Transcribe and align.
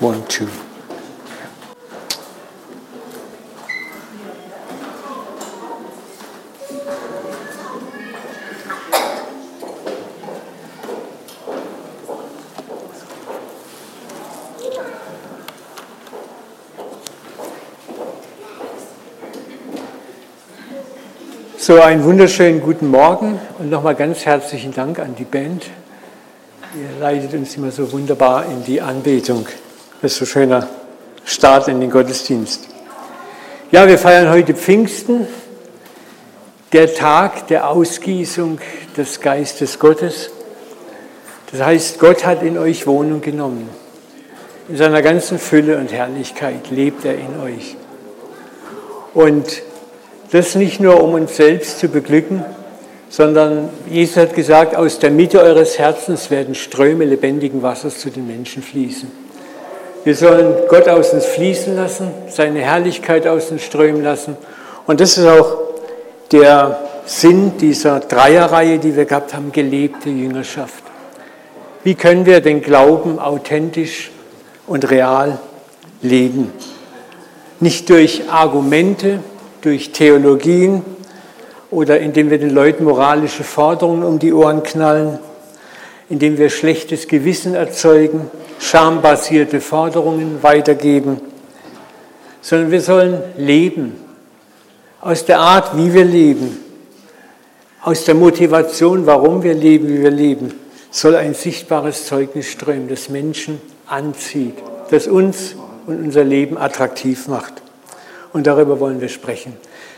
One, 0.00 0.22
two. 0.28 0.46
So, 21.58 21.82
einen 21.82 22.04
wunderschönen 22.04 22.60
guten 22.60 22.86
Morgen 22.86 23.40
und 23.58 23.68
nochmal 23.68 23.96
ganz 23.96 24.24
herzlichen 24.24 24.72
Dank 24.72 25.00
an 25.00 25.16
die 25.16 25.24
Band. 25.24 25.64
Ihr 26.76 27.00
leitet 27.00 27.34
uns 27.34 27.56
immer 27.56 27.72
so 27.72 27.90
wunderbar 27.90 28.44
in 28.44 28.62
die 28.64 28.80
Anbetung. 28.80 29.44
Das 30.00 30.12
ist 30.12 30.20
ein 30.20 30.26
schöner 30.26 30.68
Start 31.24 31.66
in 31.66 31.80
den 31.80 31.90
Gottesdienst. 31.90 32.68
Ja, 33.72 33.88
wir 33.88 33.98
feiern 33.98 34.30
heute 34.30 34.54
Pfingsten, 34.54 35.26
der 36.72 36.94
Tag 36.94 37.48
der 37.48 37.68
Ausgießung 37.68 38.60
des 38.96 39.20
Geistes 39.20 39.80
Gottes. 39.80 40.30
Das 41.50 41.62
heißt, 41.62 41.98
Gott 41.98 42.24
hat 42.24 42.44
in 42.44 42.58
euch 42.58 42.86
Wohnung 42.86 43.20
genommen. 43.22 43.68
In 44.68 44.76
seiner 44.76 45.02
ganzen 45.02 45.36
Fülle 45.40 45.78
und 45.78 45.90
Herrlichkeit 45.90 46.70
lebt 46.70 47.04
er 47.04 47.14
in 47.14 47.40
euch. 47.42 47.74
Und 49.14 49.62
das 50.30 50.54
nicht 50.54 50.78
nur, 50.78 51.02
um 51.02 51.14
uns 51.14 51.34
selbst 51.34 51.80
zu 51.80 51.88
beglücken, 51.88 52.44
sondern 53.08 53.68
Jesus 53.90 54.16
hat 54.16 54.36
gesagt, 54.36 54.76
aus 54.76 55.00
der 55.00 55.10
Mitte 55.10 55.40
eures 55.40 55.76
Herzens 55.76 56.30
werden 56.30 56.54
Ströme 56.54 57.04
lebendigen 57.04 57.62
Wassers 57.62 57.98
zu 57.98 58.10
den 58.10 58.28
Menschen 58.28 58.62
fließen. 58.62 59.26
Wir 60.04 60.14
sollen 60.14 60.54
Gott 60.68 60.88
aus 60.88 61.12
uns 61.12 61.26
fließen 61.26 61.76
lassen, 61.76 62.10
seine 62.28 62.60
Herrlichkeit 62.60 63.26
aus 63.26 63.50
uns 63.50 63.62
strömen 63.62 64.02
lassen. 64.02 64.36
Und 64.86 65.00
das 65.00 65.18
ist 65.18 65.26
auch 65.26 65.58
der 66.32 66.78
Sinn 67.04 67.52
dieser 67.58 68.00
Dreierreihe, 68.00 68.78
die 68.78 68.94
wir 68.96 69.04
gehabt 69.04 69.34
haben, 69.34 69.50
gelebte 69.50 70.08
Jüngerschaft. 70.08 70.82
Wie 71.84 71.94
können 71.94 72.26
wir 72.26 72.40
den 72.40 72.60
Glauben 72.60 73.18
authentisch 73.18 74.10
und 74.66 74.90
real 74.90 75.38
leben? 76.02 76.52
Nicht 77.60 77.88
durch 77.90 78.30
Argumente, 78.30 79.20
durch 79.62 79.92
Theologien 79.92 80.82
oder 81.70 81.98
indem 81.98 82.30
wir 82.30 82.38
den 82.38 82.50
Leuten 82.50 82.84
moralische 82.84 83.44
Forderungen 83.44 84.04
um 84.04 84.18
die 84.18 84.32
Ohren 84.32 84.62
knallen, 84.62 85.18
indem 86.08 86.38
wir 86.38 86.50
schlechtes 86.50 87.08
Gewissen 87.08 87.54
erzeugen, 87.54 88.30
schambasierte 88.60 89.60
Forderungen 89.60 90.42
weitergeben, 90.42 91.20
sondern 92.40 92.70
wir 92.70 92.80
sollen 92.80 93.22
leben. 93.36 93.94
Aus 95.00 95.24
der 95.24 95.38
Art, 95.38 95.76
wie 95.76 95.92
wir 95.92 96.04
leben, 96.04 96.56
aus 97.82 98.04
der 98.04 98.14
Motivation, 98.14 99.06
warum 99.06 99.42
wir 99.42 99.54
leben, 99.54 99.88
wie 99.88 100.02
wir 100.02 100.10
leben, 100.10 100.54
soll 100.90 101.14
ein 101.14 101.34
sichtbares 101.34 102.06
Zeugnis 102.06 102.46
strömen, 102.46 102.88
das 102.88 103.08
Menschen 103.08 103.60
anzieht, 103.86 104.54
das 104.90 105.06
uns 105.06 105.54
und 105.86 106.02
unser 106.02 106.24
Leben 106.24 106.58
attraktiv 106.58 107.28
macht. 107.28 107.54
Und 108.32 108.46
darüber 108.46 108.80
wollen 108.80 109.00
wir 109.00 109.08
sprechen. 109.08 109.54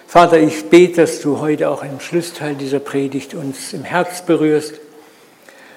Vater, 0.06 0.38
ich 0.38 0.66
bete, 0.66 1.02
dass 1.02 1.20
du 1.20 1.38
heute 1.38 1.70
auch 1.70 1.82
im 1.84 2.00
Schlussteil 2.00 2.54
dieser 2.54 2.80
Predigt 2.80 3.34
uns 3.34 3.72
im 3.72 3.84
Herz 3.84 4.22
berührst, 4.22 4.74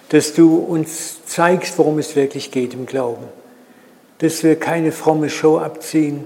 dass 0.09 0.33
du 0.33 0.57
uns 0.57 1.25
zeigst, 1.25 1.77
worum 1.77 1.99
es 1.99 2.15
wirklich 2.15 2.51
geht 2.51 2.73
im 2.73 2.85
Glauben. 2.85 3.25
Dass 4.19 4.43
wir 4.43 4.59
keine 4.59 4.91
fromme 4.91 5.29
Show 5.29 5.57
abziehen, 5.57 6.25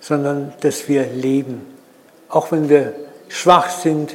sondern 0.00 0.52
dass 0.60 0.88
wir 0.88 1.06
leben. 1.06 1.62
Auch 2.28 2.52
wenn 2.52 2.68
wir 2.68 2.94
schwach 3.28 3.70
sind, 3.70 4.14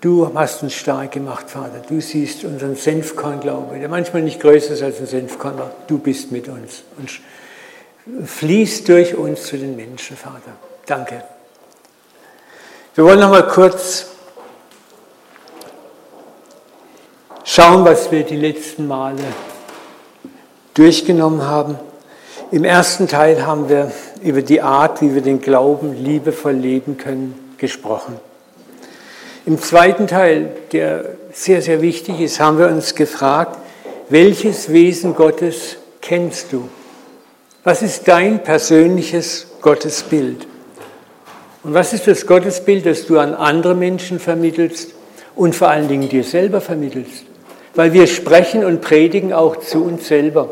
du 0.00 0.30
hast 0.34 0.62
uns 0.62 0.74
stark 0.74 1.12
gemacht, 1.12 1.50
Vater. 1.50 1.82
Du 1.88 2.00
siehst 2.00 2.44
unseren 2.44 2.76
Senfkornglaube, 2.76 3.78
der 3.78 3.88
manchmal 3.88 4.22
nicht 4.22 4.40
größer 4.40 4.74
ist 4.74 4.82
als 4.82 5.00
ein 5.00 5.06
Senfkorn, 5.06 5.54
aber 5.54 5.72
du 5.86 5.98
bist 5.98 6.30
mit 6.30 6.48
uns 6.48 6.82
und 6.98 7.10
fließt 8.26 8.88
durch 8.88 9.14
uns 9.14 9.44
zu 9.44 9.56
den 9.56 9.76
Menschen, 9.76 10.16
Vater. 10.16 10.52
Danke. 10.86 11.24
Wir 12.94 13.04
wollen 13.04 13.18
noch 13.18 13.30
mal 13.30 13.48
kurz 13.48 14.06
schauen, 17.44 17.84
was 17.84 18.10
wir 18.10 18.24
die 18.24 18.36
letzten 18.36 18.88
Male 18.88 19.22
durchgenommen 20.72 21.46
haben. 21.46 21.78
Im 22.50 22.64
ersten 22.64 23.06
Teil 23.06 23.46
haben 23.46 23.68
wir 23.68 23.92
über 24.22 24.42
die 24.42 24.60
Art, 24.60 25.00
wie 25.02 25.14
wir 25.14 25.22
den 25.22 25.40
Glauben 25.40 25.94
liebevoll 25.94 26.52
leben 26.52 26.96
können, 26.96 27.54
gesprochen. 27.58 28.16
Im 29.46 29.60
zweiten 29.60 30.06
Teil, 30.06 30.50
der 30.72 31.04
sehr, 31.32 31.60
sehr 31.60 31.82
wichtig 31.82 32.20
ist, 32.20 32.40
haben 32.40 32.58
wir 32.58 32.68
uns 32.68 32.94
gefragt, 32.94 33.58
welches 34.08 34.72
Wesen 34.72 35.14
Gottes 35.14 35.76
kennst 36.00 36.52
du? 36.52 36.68
Was 37.62 37.82
ist 37.82 38.08
dein 38.08 38.42
persönliches 38.42 39.46
Gottesbild? 39.60 40.46
Und 41.62 41.74
was 41.74 41.92
ist 41.92 42.06
das 42.06 42.26
Gottesbild, 42.26 42.84
das 42.86 43.06
du 43.06 43.18
an 43.18 43.34
andere 43.34 43.74
Menschen 43.74 44.18
vermittelst 44.18 44.92
und 45.34 45.54
vor 45.54 45.68
allen 45.68 45.88
Dingen 45.88 46.08
dir 46.08 46.24
selber 46.24 46.60
vermittelst? 46.60 47.24
Weil 47.74 47.92
wir 47.92 48.06
sprechen 48.06 48.64
und 48.64 48.80
predigen 48.80 49.32
auch 49.32 49.56
zu 49.56 49.84
uns 49.84 50.06
selber. 50.06 50.48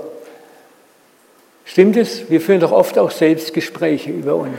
Stimmt 1.65 1.97
es? 1.97 2.28
Wir 2.28 2.41
führen 2.41 2.60
doch 2.60 2.72
oft 2.72 2.99
auch 2.99 3.10
Selbstgespräche 3.10 4.10
über 4.10 4.34
uns. 4.34 4.59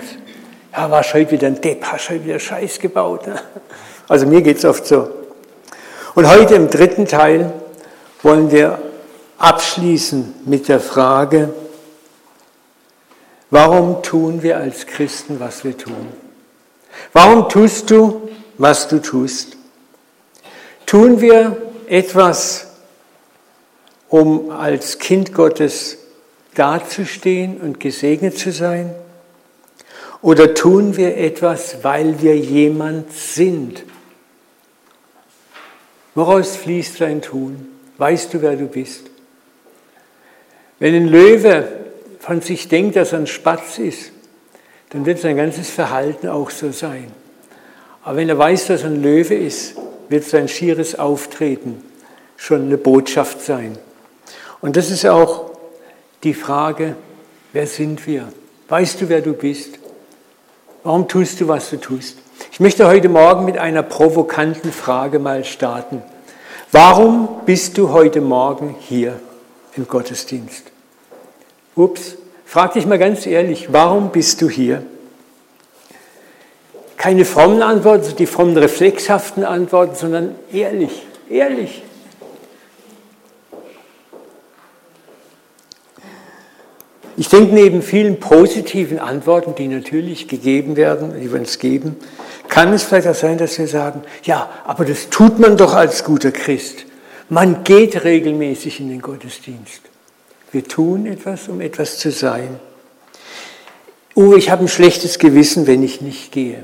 Ja, 0.72 0.90
warst 0.90 1.14
heute 1.14 1.32
wieder 1.32 1.48
ein 1.48 1.62
Depp, 1.62 1.86
hast 1.86 2.10
heute 2.10 2.26
wieder 2.26 2.40
Scheiß 2.40 2.80
gebaut. 2.80 3.28
Ne? 3.28 3.40
Also 4.08 4.26
mir 4.26 4.42
geht 4.42 4.58
es 4.58 4.66
oft 4.66 4.86
so. 4.88 5.10
Und 6.16 6.28
heute 6.28 6.56
im 6.56 6.70
dritten 6.70 7.06
Teil 7.06 7.54
wollen 8.22 8.52
wir 8.52 8.80
abschließen 9.38 10.34
mit 10.46 10.68
der 10.70 10.80
Frage, 10.80 11.54
warum 13.50 14.02
tun 14.02 14.42
wir 14.42 14.58
als 14.58 14.88
Christen, 14.88 15.40
was 15.40 15.64
wir 15.64 15.78
tun? 15.78 16.08
Warum 17.12 17.50
tust 17.50 17.92
du, 17.92 18.30
was 18.58 18.88
du 18.88 19.02
tust? 19.02 19.58
Tun 20.86 21.22
wir 21.22 21.58
etwas, 21.94 22.66
um 24.10 24.50
als 24.50 24.98
Kind 24.98 25.32
Gottes 25.32 26.00
dazustehen 26.56 27.62
und 27.62 27.80
gesegnet 27.80 28.36
zu 28.36 28.52
sein? 28.52 28.96
Oder 30.24 30.56
tun 30.56 30.98
wir 30.98 31.18
etwas, 31.18 31.84
weil 31.84 32.20
wir 32.20 32.36
jemand 32.36 33.14
sind? 33.14 33.84
Woraus 36.16 36.56
fließt 36.56 37.00
dein 37.00 37.22
Tun? 37.22 37.68
Weißt 38.00 38.34
du, 38.34 38.42
wer 38.42 38.56
du 38.56 38.66
bist? 38.66 39.04
Wenn 40.80 40.96
ein 40.96 41.08
Löwe 41.08 41.68
von 42.18 42.42
sich 42.42 42.70
denkt, 42.70 42.96
dass 42.96 43.14
er 43.14 43.20
ein 43.20 43.28
Spatz 43.28 43.78
ist, 43.78 44.12
dann 44.90 45.06
wird 45.06 45.20
sein 45.20 45.38
ganzes 45.38 45.70
Verhalten 45.70 46.28
auch 46.28 46.50
so 46.50 46.72
sein. 46.72 47.12
Aber 48.02 48.18
wenn 48.18 48.30
er 48.30 48.38
weiß, 48.38 48.68
dass 48.68 48.82
er 48.82 48.90
ein 48.90 49.04
Löwe 49.04 49.36
ist, 49.36 49.76
wird 50.10 50.24
sein 50.24 50.48
schieres 50.48 50.98
Auftreten 50.98 51.84
schon 52.38 52.64
eine 52.64 52.78
Botschaft 52.78 53.42
sein. 53.42 53.78
Und 54.62 54.76
das 54.76 54.92
ist 54.92 55.06
auch 55.06 55.52
die 56.24 56.34
Frage, 56.34 56.96
wer 57.52 57.68
sind 57.68 58.06
wir? 58.08 58.32
Weißt 58.70 59.02
du, 59.02 59.10
wer 59.10 59.22
du 59.22 59.34
bist? 59.34 59.80
Warum 60.84 61.08
tust 61.08 61.40
du, 61.42 61.48
was 61.48 61.70
du 61.70 61.78
tust? 61.78 62.18
Ich 62.52 62.60
möchte 62.60 62.88
heute 62.88 63.10
Morgen 63.10 63.46
mit 63.46 63.58
einer 63.58 63.84
provokanten 63.84 64.72
Frage 64.72 65.20
mal 65.20 65.44
starten. 65.44 66.02
Warum 66.72 67.42
bist 67.46 67.78
du 67.78 67.92
heute 67.92 68.22
Morgen 68.22 68.76
hier 68.80 69.20
im 69.76 69.88
Gottesdienst? 69.88 70.64
Ups, 71.76 72.18
Frag 72.54 72.74
dich 72.74 72.86
mal 72.86 73.00
ganz 73.00 73.26
ehrlich, 73.26 73.74
warum 73.74 74.12
bist 74.12 74.40
du 74.40 74.48
hier? 74.48 74.84
Keine 77.04 77.26
frommen 77.26 77.62
Antworten, 77.62 78.16
die 78.16 78.26
frommen 78.26 78.56
reflexhaften 78.56 79.44
Antworten, 79.44 79.94
sondern 79.94 80.36
ehrlich, 80.54 81.06
ehrlich. 81.30 81.84
Ich 87.18 87.28
denke, 87.28 87.54
neben 87.54 87.82
vielen 87.82 88.22
positiven 88.22 89.00
Antworten, 89.00 89.54
die 89.54 89.68
natürlich 89.68 90.30
gegeben 90.30 90.78
werden, 90.78 91.20
die 91.20 91.30
wir 91.30 91.42
uns 91.42 91.60
geben, 91.60 91.98
kann 92.48 92.72
es 92.72 92.84
vielleicht 92.84 93.10
auch 93.10 93.16
sein, 93.16 93.38
dass 93.38 93.60
wir 93.60 93.68
sagen, 93.68 94.04
ja, 94.24 94.50
aber 94.64 94.86
das 94.86 95.10
tut 95.10 95.40
man 95.40 95.58
doch 95.58 95.74
als 95.74 96.06
guter 96.06 96.32
Christ. 96.32 96.86
Man 97.28 97.66
geht 97.66 98.06
regelmäßig 98.06 98.80
in 98.80 98.88
den 98.88 99.02
Gottesdienst. 99.02 99.82
Wir 100.54 100.64
tun 100.64 101.06
etwas, 101.06 101.50
um 101.50 101.60
etwas 101.60 101.98
zu 101.98 102.12
sein. 102.12 102.62
Oh, 104.16 104.36
ich 104.36 104.50
habe 104.50 104.64
ein 104.64 104.70
schlechtes 104.70 105.20
Gewissen, 105.20 105.68
wenn 105.68 105.84
ich 105.84 106.00
nicht 106.00 106.32
gehe. 106.32 106.64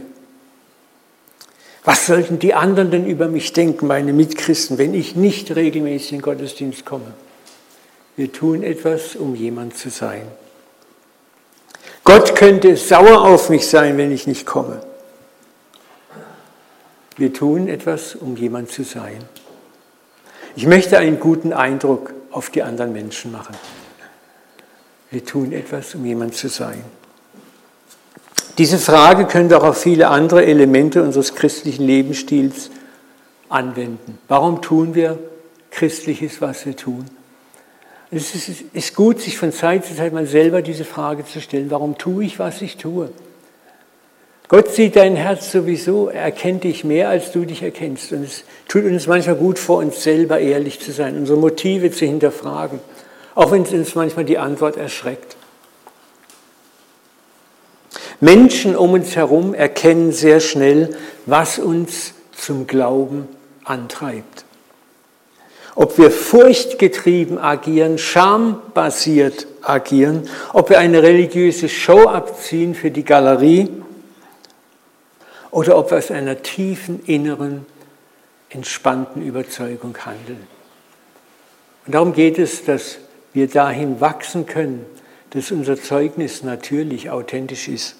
Was 1.83 2.05
sollten 2.05 2.39
die 2.39 2.53
anderen 2.53 2.91
denn 2.91 3.05
über 3.05 3.27
mich 3.27 3.53
denken, 3.53 3.87
meine 3.87 4.13
Mitchristen, 4.13 4.77
wenn 4.77 4.93
ich 4.93 5.15
nicht 5.15 5.55
regelmäßig 5.55 6.11
in 6.11 6.17
den 6.17 6.23
Gottesdienst 6.23 6.85
komme? 6.85 7.13
Wir 8.17 8.31
tun 8.31 8.63
etwas, 8.63 9.15
um 9.15 9.33
jemand 9.35 9.77
zu 9.77 9.89
sein. 9.89 10.23
Gott 12.03 12.35
könnte 12.35 12.75
sauer 12.75 13.21
auf 13.21 13.49
mich 13.49 13.67
sein, 13.67 13.97
wenn 13.97 14.11
ich 14.11 14.27
nicht 14.27 14.45
komme. 14.45 14.81
Wir 17.17 17.33
tun 17.33 17.67
etwas, 17.67 18.15
um 18.15 18.35
jemand 18.35 18.71
zu 18.71 18.83
sein. 18.83 19.23
Ich 20.55 20.65
möchte 20.65 20.97
einen 20.97 21.19
guten 21.19 21.53
Eindruck 21.53 22.13
auf 22.31 22.49
die 22.49 22.63
anderen 22.63 22.93
Menschen 22.93 23.31
machen. 23.31 23.55
Wir 25.11 25.23
tun 25.23 25.53
etwas, 25.53 25.95
um 25.95 26.05
jemand 26.05 26.35
zu 26.35 26.49
sein. 26.49 26.83
Diese 28.59 28.77
Frage 28.77 29.25
können 29.25 29.49
wir 29.49 29.59
auch 29.59 29.69
auf 29.69 29.77
viele 29.77 30.09
andere 30.09 30.45
Elemente 30.45 31.01
unseres 31.01 31.33
christlichen 31.33 31.85
Lebensstils 31.87 32.69
anwenden. 33.47 34.17
Warum 34.27 34.61
tun 34.61 34.95
wir 34.95 35.17
Christliches, 35.71 36.41
was 36.41 36.65
wir 36.65 36.75
tun? 36.75 37.05
Es 38.11 38.33
ist 38.73 38.95
gut, 38.97 39.21
sich 39.21 39.37
von 39.37 39.53
Zeit 39.53 39.85
zu 39.85 39.95
Zeit 39.95 40.11
mal 40.11 40.25
selber 40.25 40.61
diese 40.61 40.83
Frage 40.83 41.25
zu 41.25 41.39
stellen, 41.39 41.71
warum 41.71 41.97
tue 41.97 42.25
ich, 42.25 42.37
was 42.37 42.61
ich 42.61 42.75
tue? 42.75 43.09
Gott 44.49 44.67
sieht 44.71 44.97
dein 44.97 45.15
Herz 45.15 45.53
sowieso, 45.53 46.09
er 46.09 46.23
erkennt 46.23 46.65
dich 46.65 46.83
mehr, 46.83 47.07
als 47.07 47.31
du 47.31 47.45
dich 47.45 47.63
erkennst. 47.63 48.11
Und 48.11 48.23
es 48.25 48.43
tut 48.67 48.83
uns 48.83 49.07
manchmal 49.07 49.35
gut, 49.35 49.57
vor 49.57 49.77
uns 49.77 50.03
selber 50.03 50.37
ehrlich 50.37 50.81
zu 50.81 50.91
sein, 50.91 51.17
unsere 51.17 51.37
Motive 51.37 51.91
zu 51.91 52.05
hinterfragen, 52.05 52.81
auch 53.35 53.51
wenn 53.53 53.61
es 53.61 53.71
uns 53.71 53.95
manchmal 53.95 54.25
die 54.25 54.37
Antwort 54.37 54.75
erschreckt. 54.75 55.37
Menschen 58.21 58.75
um 58.75 58.93
uns 58.93 59.15
herum 59.15 59.53
erkennen 59.53 60.11
sehr 60.11 60.39
schnell, 60.39 60.95
was 61.25 61.57
uns 61.57 62.13
zum 62.33 62.67
Glauben 62.67 63.27
antreibt. 63.63 64.45
Ob 65.75 65.97
wir 65.97 66.11
furchtgetrieben 66.11 67.37
agieren, 67.37 67.97
schambasiert 67.97 69.47
agieren, 69.61 70.27
ob 70.51 70.69
wir 70.69 70.79
eine 70.79 71.01
religiöse 71.01 71.69
Show 71.69 72.07
abziehen 72.07 72.75
für 72.75 72.91
die 72.91 73.05
Galerie 73.05 73.69
oder 75.51 75.77
ob 75.77 75.91
wir 75.91 75.99
aus 75.99 76.11
einer 76.11 76.41
tiefen 76.41 77.01
inneren, 77.05 77.65
entspannten 78.49 79.25
Überzeugung 79.25 79.95
handeln. 80.05 80.47
Und 81.85 81.95
darum 81.95 82.13
geht 82.13 82.37
es, 82.37 82.65
dass 82.65 82.97
wir 83.31 83.47
dahin 83.47 84.01
wachsen 84.01 84.45
können, 84.45 84.85
dass 85.29 85.51
unser 85.51 85.81
Zeugnis 85.81 86.43
natürlich 86.43 87.09
authentisch 87.09 87.69
ist. 87.69 87.95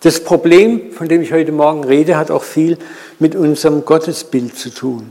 Das 0.00 0.24
Problem, 0.24 0.92
von 0.92 1.08
dem 1.08 1.20
ich 1.20 1.32
heute 1.32 1.52
Morgen 1.52 1.84
rede, 1.84 2.16
hat 2.16 2.30
auch 2.30 2.42
viel 2.42 2.78
mit 3.18 3.34
unserem 3.34 3.84
Gottesbild 3.84 4.56
zu 4.56 4.70
tun. 4.70 5.10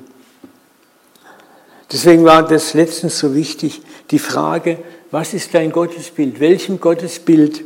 Deswegen 1.91 2.25
war 2.25 2.47
das 2.47 2.74
letztens 2.74 3.19
so 3.19 3.36
wichtig, 3.36 3.81
die 4.12 4.19
Frage, 4.19 4.80
was 5.12 5.33
ist 5.33 5.53
dein 5.53 5.71
Gottesbild? 5.71 6.39
Welchem 6.39 6.80
Gottesbild 6.80 7.63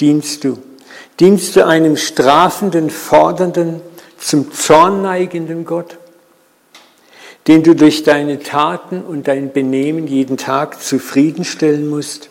dienst 0.00 0.44
du? 0.44 0.58
Dienst 1.18 1.56
du 1.56 1.66
einem 1.66 1.96
strafenden, 1.96 2.90
fordernden, 2.90 3.80
zum 4.18 4.52
Zorn 4.52 5.02
neigenden 5.02 5.64
Gott, 5.64 5.98
den 7.46 7.62
du 7.62 7.74
durch 7.74 8.02
deine 8.02 8.38
Taten 8.38 9.02
und 9.02 9.28
dein 9.28 9.52
Benehmen 9.52 10.06
jeden 10.06 10.36
Tag 10.36 10.82
zufriedenstellen 10.82 11.88
musst? 11.88 12.30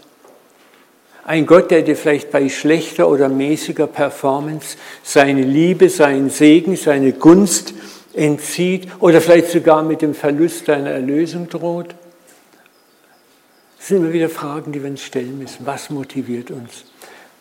Ein 1.28 1.48
Gott, 1.48 1.72
der 1.72 1.82
dir 1.82 1.96
vielleicht 1.96 2.30
bei 2.30 2.48
schlechter 2.50 3.10
oder 3.10 3.30
mäßiger 3.30 3.88
Performance 3.88 4.78
seine 5.02 5.42
Liebe, 5.42 5.90
seinen 5.90 6.30
Segen, 6.30 6.76
seine 6.76 7.14
Gunst 7.14 7.74
entzieht 8.14 8.88
oder 9.00 9.20
vielleicht 9.20 9.50
sogar 9.50 9.82
mit 9.82 10.04
dem 10.04 10.14
Verlust 10.14 10.68
deiner 10.68 10.92
Erlösung 10.92 11.50
droht? 11.50 11.96
Das 13.80 13.88
sind 13.88 13.98
immer 13.98 14.14
wieder 14.14 14.30
Fragen, 14.30 14.72
die 14.72 14.84
wir 14.84 14.92
uns 14.92 15.02
stellen 15.02 15.40
müssen. 15.40 15.66
Was 15.66 15.90
motiviert 15.90 16.52
uns? 16.52 16.86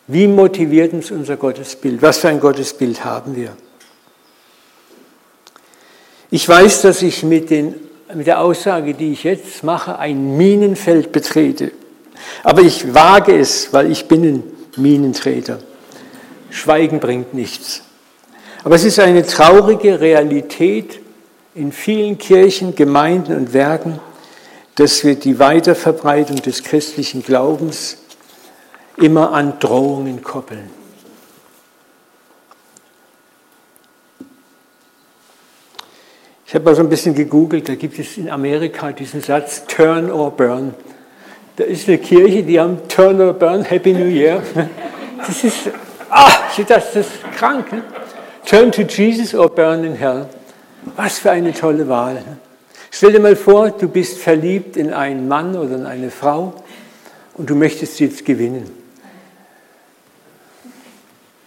Wie 0.07 0.27
motiviert 0.27 0.93
uns 0.93 1.11
unser 1.11 1.37
Gottesbild? 1.37 2.01
Was 2.01 2.17
für 2.17 2.29
ein 2.29 2.39
Gottesbild 2.39 3.05
haben 3.05 3.35
wir? 3.35 3.55
Ich 6.31 6.49
weiß, 6.49 6.81
dass 6.81 7.03
ich 7.03 7.21
mit, 7.21 7.51
den, 7.51 7.75
mit 8.15 8.25
der 8.25 8.41
Aussage, 8.41 8.95
die 8.95 9.13
ich 9.13 9.23
jetzt 9.23 9.63
mache, 9.63 9.99
ein 9.99 10.37
Minenfeld 10.37 11.11
betrete. 11.11 11.71
Aber 12.43 12.61
ich 12.61 12.93
wage 12.93 13.37
es, 13.37 13.73
weil 13.73 13.91
ich 13.91 14.07
bin 14.07 14.23
ein 14.23 14.43
Minentreter. 14.77 15.59
Schweigen 16.49 16.99
bringt 16.99 17.33
nichts. 17.33 17.81
Aber 18.63 18.75
es 18.75 18.83
ist 18.83 18.99
eine 18.99 19.25
traurige 19.25 19.99
Realität 19.99 20.99
in 21.53 21.71
vielen 21.71 22.17
Kirchen, 22.17 22.75
Gemeinden 22.75 23.35
und 23.35 23.53
Werken, 23.53 23.99
dass 24.75 25.03
wir 25.03 25.15
die 25.15 25.39
Weiterverbreitung 25.39 26.41
des 26.41 26.63
christlichen 26.63 27.23
Glaubens 27.23 27.97
immer 28.97 29.33
an 29.33 29.59
Drohungen 29.59 30.23
koppeln. 30.23 30.69
Ich 36.47 36.53
habe 36.53 36.65
mal 36.65 36.75
so 36.75 36.81
ein 36.81 36.89
bisschen 36.89 37.15
gegoogelt, 37.15 37.67
da 37.67 37.75
gibt 37.75 37.97
es 37.99 38.17
in 38.17 38.29
Amerika 38.29 38.91
diesen 38.91 39.21
Satz 39.21 39.65
Turn 39.65 40.11
or 40.11 40.31
Burn. 40.31 40.73
Da 41.55 41.63
ist 41.63 41.87
eine 41.87 41.97
Kirche, 41.97 42.43
die 42.43 42.59
haben 42.59 42.87
Turn 42.87 43.21
or 43.21 43.33
Burn, 43.33 43.63
Happy 43.63 43.93
New 43.93 44.07
Year. 44.07 44.41
Das 45.17 45.43
ist, 45.43 45.69
ah, 46.09 46.31
das 46.67 46.95
ist 46.95 47.09
krank. 47.37 47.71
Ne? 47.71 47.81
Turn 48.45 48.71
to 48.71 48.81
Jesus 48.81 49.33
or 49.33 49.49
Burn 49.49 49.83
in 49.83 49.95
Hell. 49.95 50.27
Was 50.95 51.19
für 51.19 51.31
eine 51.31 51.53
tolle 51.53 51.87
Wahl. 51.87 52.21
Stell 52.91 53.13
dir 53.13 53.19
mal 53.19 53.35
vor, 53.35 53.71
du 53.71 53.87
bist 53.87 54.19
verliebt 54.19 54.77
in 54.77 54.93
einen 54.93 55.27
Mann 55.27 55.55
oder 55.55 55.75
in 55.75 55.85
eine 55.85 56.11
Frau 56.11 56.53
und 57.35 57.49
du 57.49 57.55
möchtest 57.55 57.97
sie 57.97 58.05
jetzt 58.05 58.23
gewinnen. 58.25 58.69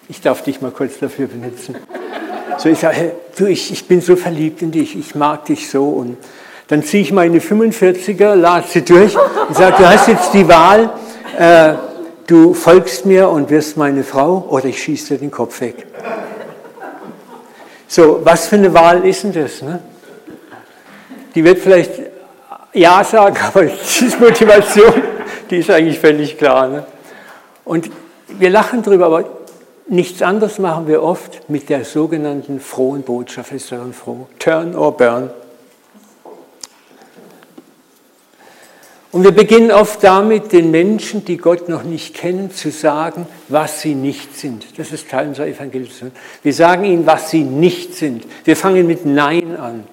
Ich 0.08 0.20
darf 0.20 0.42
dich 0.42 0.60
mal 0.60 0.70
kurz 0.70 0.98
dafür 0.98 1.26
benutzen. 1.26 1.76
So, 2.56 2.68
ich 2.68 2.78
sage, 2.78 3.12
du, 3.36 3.46
ich, 3.46 3.70
ich 3.70 3.86
bin 3.86 4.00
so 4.00 4.16
verliebt 4.16 4.62
in 4.62 4.72
dich, 4.72 4.96
ich 4.98 5.14
mag 5.14 5.44
dich 5.44 5.70
so. 5.70 5.88
Und 5.90 6.16
dann 6.68 6.82
ziehe 6.82 7.02
ich 7.02 7.12
meine 7.12 7.38
45er, 7.38 8.34
lade 8.34 8.66
sie 8.68 8.84
durch 8.84 9.16
und 9.16 9.56
sage, 9.56 9.76
du 9.78 9.88
hast 9.88 10.08
jetzt 10.08 10.32
die 10.34 10.46
Wahl, 10.48 10.90
äh, 11.38 11.74
du 12.26 12.54
folgst 12.54 13.06
mir 13.06 13.28
und 13.28 13.50
wirst 13.50 13.76
meine 13.76 14.04
Frau 14.04 14.46
oder 14.48 14.66
ich 14.66 14.82
schieße 14.82 15.14
dir 15.14 15.20
den 15.20 15.30
Kopf 15.30 15.60
weg. 15.60 15.86
So, 17.86 18.20
was 18.22 18.48
für 18.48 18.56
eine 18.56 18.72
Wahl 18.74 19.04
ist 19.06 19.24
denn 19.24 19.32
das? 19.32 19.62
Ne? 19.62 19.80
Die 21.34 21.42
wird 21.42 21.58
vielleicht 21.58 21.92
Ja 22.74 23.02
sagen, 23.02 23.36
aber 23.48 23.64
die 23.64 24.16
Motivation, 24.20 24.92
die 25.50 25.56
ist 25.56 25.70
eigentlich 25.70 25.98
völlig 25.98 26.36
klar. 26.36 26.68
Ne? 26.68 26.86
Und 27.64 27.90
wir 28.28 28.50
lachen 28.50 28.82
drüber, 28.82 29.06
aber 29.06 29.24
Nichts 29.90 30.20
anderes 30.20 30.58
machen 30.58 30.86
wir 30.86 31.02
oft 31.02 31.48
mit 31.48 31.70
der 31.70 31.82
sogenannten 31.82 32.60
frohen 32.60 33.02
Botschaft. 33.02 33.52
Ist 33.52 33.72
daran 33.72 33.94
froh? 33.94 34.26
Turn 34.38 34.76
or 34.76 34.94
burn. 34.94 35.30
Und 39.10 39.24
wir 39.24 39.32
beginnen 39.32 39.70
oft 39.70 40.04
damit, 40.04 40.52
den 40.52 40.70
Menschen, 40.70 41.24
die 41.24 41.38
Gott 41.38 41.68
noch 41.68 41.82
nicht 41.82 42.14
kennen, 42.14 42.50
zu 42.50 42.70
sagen, 42.70 43.26
was 43.48 43.80
sie 43.80 43.94
nicht 43.94 44.36
sind. 44.36 44.66
Das 44.76 44.92
ist 44.92 45.08
Teil 45.08 45.28
unserer 45.28 45.46
Evangelisation. 45.46 46.12
Wir 46.42 46.52
sagen 46.52 46.84
ihnen, 46.84 47.06
was 47.06 47.30
sie 47.30 47.42
nicht 47.42 47.94
sind. 47.94 48.26
Wir 48.44 48.54
fangen 48.54 48.86
mit 48.86 49.06
Nein 49.06 49.56
an. 49.56 49.84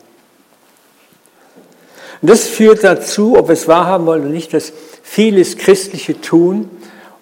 Und 2.22 2.30
das 2.30 2.48
führt 2.48 2.84
dazu, 2.84 3.38
ob 3.38 3.48
wir 3.48 3.54
es 3.54 3.68
wahrhaben 3.68 4.06
wollen 4.06 4.24
oder 4.24 4.32
nicht, 4.32 4.54
dass 4.54 4.74
vieles 5.02 5.58
Christliche 5.58 6.20
tun 6.20 6.70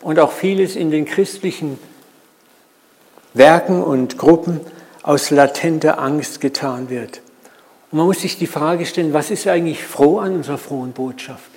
und 0.01 0.19
auch 0.19 0.31
vieles 0.31 0.75
in 0.75 0.89
den 0.89 1.05
christlichen 1.05 1.77
Werken 3.35 3.83
und 3.83 4.17
Gruppen 4.17 4.61
aus 5.03 5.29
latenter 5.29 5.99
Angst 5.99 6.41
getan 6.41 6.89
wird. 6.89 7.21
Und 7.91 7.97
man 7.97 8.07
muss 8.07 8.21
sich 8.21 8.39
die 8.39 8.47
Frage 8.47 8.85
stellen, 8.87 9.13
was 9.13 9.29
ist 9.29 9.47
eigentlich 9.47 9.83
froh 9.83 10.17
an 10.17 10.33
unserer 10.33 10.57
frohen 10.57 10.93
Botschaft? 10.93 11.52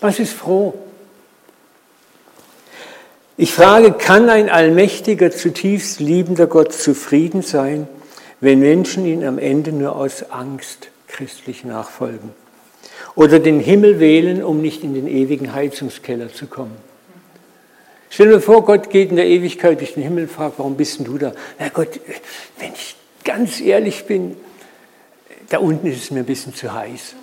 Was 0.00 0.18
ist 0.18 0.32
froh? 0.32 0.74
Ich 3.36 3.52
frage, 3.52 3.92
kann 3.92 4.30
ein 4.30 4.48
allmächtiger, 4.48 5.30
zutiefst 5.30 5.98
liebender 5.98 6.46
Gott 6.46 6.72
zufrieden 6.72 7.42
sein, 7.42 7.88
wenn 8.40 8.60
Menschen 8.60 9.06
ihn 9.06 9.24
am 9.24 9.38
Ende 9.38 9.72
nur 9.72 9.96
aus 9.96 10.30
Angst 10.30 10.88
christlich 11.08 11.64
nachfolgen? 11.64 12.30
Oder 13.16 13.40
den 13.40 13.60
Himmel 13.60 13.98
wählen, 13.98 14.42
um 14.44 14.60
nicht 14.60 14.84
in 14.84 14.94
den 14.94 15.08
ewigen 15.08 15.52
Heizungskeller 15.52 16.32
zu 16.32 16.46
kommen? 16.46 16.76
Stell 18.10 18.28
dir 18.28 18.40
vor, 18.40 18.64
Gott 18.64 18.90
geht 18.90 19.10
in 19.10 19.16
der 19.16 19.26
Ewigkeit 19.26 19.80
durch 19.80 19.94
den 19.94 20.04
Himmel 20.04 20.24
und 20.24 20.30
fragt, 20.30 20.58
warum 20.58 20.76
bist 20.76 20.98
denn 20.98 21.06
du 21.06 21.18
da? 21.18 21.32
Na 21.58 21.68
Gott, 21.68 22.00
wenn 22.60 22.72
ich 22.72 22.94
ganz 23.24 23.60
ehrlich 23.60 24.04
bin, 24.04 24.36
da 25.48 25.58
unten 25.58 25.88
ist 25.88 26.04
es 26.04 26.10
mir 26.12 26.20
ein 26.20 26.26
bisschen 26.26 26.54
zu 26.54 26.72
heiß. 26.72 27.14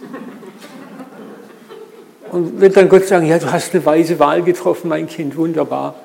Und 2.31 2.61
wird 2.61 2.77
dann 2.77 2.87
Gott 2.87 3.05
sagen, 3.05 3.27
ja, 3.27 3.37
du 3.37 3.51
hast 3.51 3.73
eine 3.73 3.85
weise 3.85 4.17
Wahl 4.17 4.41
getroffen, 4.41 4.87
mein 4.87 5.07
Kind, 5.07 5.35
wunderbar. 5.35 5.95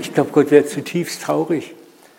Ich 0.00 0.12
glaube, 0.12 0.30
Gott 0.30 0.50
wäre 0.50 0.66
zutiefst 0.66 1.22
traurig. 1.22 1.74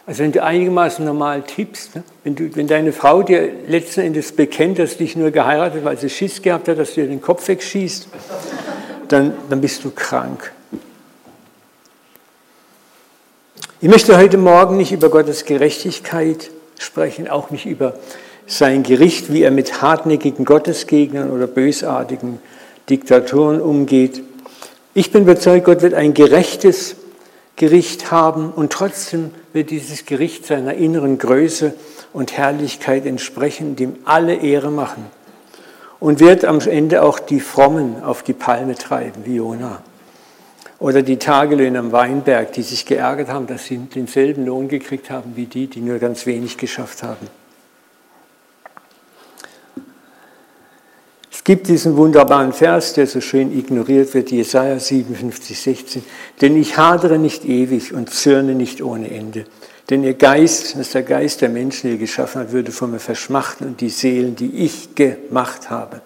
Also 0.07 0.23
wenn 0.23 0.31
du 0.31 0.41
einigermaßen 0.41 1.05
normal 1.05 1.43
tippst, 1.43 1.95
ne? 1.95 2.03
wenn, 2.23 2.35
du, 2.35 2.55
wenn 2.55 2.65
deine 2.65 2.91
Frau 2.91 3.21
dir 3.21 3.51
letzten 3.67 4.01
Endes 4.01 4.31
bekennt, 4.31 4.79
dass 4.79 4.97
dich 4.97 5.15
nur 5.15 5.29
geheiratet, 5.29 5.85
weil 5.85 5.99
sie 5.99 6.09
Schiss 6.09 6.41
gehabt 6.41 6.67
hat, 6.67 6.79
dass 6.79 6.95
du 6.95 7.01
dir 7.01 7.07
den 7.07 7.21
Kopf 7.21 7.47
wegschießt, 7.47 8.07
dann, 9.09 9.33
dann 9.47 9.61
bist 9.61 9.83
du 9.83 9.91
krank. 9.91 10.51
Ich 13.81 13.89
möchte 13.89 14.17
heute 14.17 14.39
Morgen 14.39 14.77
nicht 14.77 14.91
über 14.91 15.09
Gottes 15.09 15.45
Gerechtigkeit 15.45 16.49
sprechen, 16.79 17.27
auch 17.27 17.51
nicht 17.51 17.67
über 17.67 17.93
sein 18.47 18.81
Gericht, 18.81 19.31
wie 19.31 19.43
er 19.43 19.51
mit 19.51 19.83
hartnäckigen 19.83 20.43
Gottesgegnern 20.43 21.29
oder 21.29 21.45
bösartigen 21.45 22.39
Diktatoren 22.89 23.61
umgeht. 23.61 24.23
Ich 24.93 25.11
bin 25.11 25.23
überzeugt, 25.23 25.65
Gott 25.65 25.81
wird 25.81 25.93
ein 25.93 26.13
gerechtes 26.13 26.95
Gericht 27.55 28.11
haben 28.11 28.51
und 28.51 28.71
trotzdem 28.71 29.31
wird 29.53 29.69
dieses 29.69 30.05
Gericht 30.05 30.45
seiner 30.45 30.73
inneren 30.73 31.17
Größe 31.17 31.73
und 32.13 32.37
Herrlichkeit 32.37 33.05
entsprechen, 33.05 33.75
dem 33.75 33.97
alle 34.05 34.35
Ehre 34.35 34.71
machen 34.71 35.05
und 35.99 36.19
wird 36.19 36.45
am 36.45 36.59
Ende 36.61 37.03
auch 37.03 37.19
die 37.19 37.39
Frommen 37.39 38.01
auf 38.03 38.23
die 38.23 38.33
Palme 38.33 38.75
treiben, 38.75 39.25
wie 39.25 39.35
Jona. 39.35 39.81
Oder 40.79 41.01
die 41.01 41.17
Tagelöhner 41.17 41.79
am 41.79 41.91
Weinberg, 41.91 42.53
die 42.53 42.61
sich 42.61 42.85
geärgert 42.85 43.27
haben, 43.27 43.47
dass 43.47 43.65
sie 43.65 43.77
denselben 43.77 44.45
Lohn 44.45 44.69
gekriegt 44.69 45.09
haben 45.09 45.33
wie 45.35 45.45
die, 45.45 45.67
die 45.67 45.81
nur 45.81 45.99
ganz 45.99 46.25
wenig 46.25 46.57
geschafft 46.57 47.03
haben. 47.03 47.27
Gibt 51.49 51.67
diesen 51.67 51.97
wunderbaren 51.97 52.53
Vers, 52.53 52.93
der 52.93 53.07
so 53.07 53.21
schön 53.21 53.51
ignoriert 53.57 54.13
wird, 54.13 54.29
Jesaja 54.29 54.77
57, 54.77 55.59
16. 55.59 56.03
Denn 56.41 56.55
ich 56.55 56.77
hadere 56.77 57.17
nicht 57.17 57.43
ewig 57.43 57.91
und 57.91 58.11
zürne 58.11 58.53
nicht 58.53 58.83
ohne 58.83 59.09
Ende. 59.09 59.45
Denn 59.89 60.03
ihr 60.03 60.13
Geist, 60.13 60.75
das 60.75 60.81
ist 60.81 60.93
der 60.93 61.01
Geist 61.01 61.41
der 61.41 61.49
Menschen, 61.49 61.87
die 61.87 61.93
ihr 61.95 61.99
geschaffen 61.99 62.41
hat, 62.41 62.51
würde 62.51 62.71
von 62.71 62.91
mir 62.91 62.99
verschmachten 62.99 63.65
und 63.65 63.81
die 63.81 63.89
Seelen, 63.89 64.35
die 64.35 64.63
ich 64.63 64.93
gemacht 64.93 65.71
habe. 65.71 66.01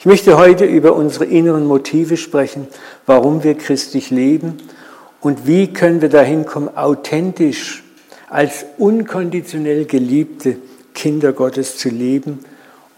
Ich 0.00 0.04
möchte 0.04 0.36
heute 0.36 0.66
über 0.66 0.94
unsere 0.94 1.24
inneren 1.24 1.64
Motive 1.64 2.18
sprechen, 2.18 2.68
warum 3.06 3.44
wir 3.44 3.54
christlich 3.54 4.10
leben 4.10 4.58
und 5.22 5.46
wie 5.46 5.72
können 5.72 6.02
wir 6.02 6.10
dahin 6.10 6.44
kommen, 6.44 6.76
authentisch 6.76 7.84
als 8.28 8.66
unkonditionell 8.76 9.86
geliebte 9.86 10.58
Kinder 10.92 11.32
Gottes 11.32 11.78
zu 11.78 11.88
leben 11.88 12.40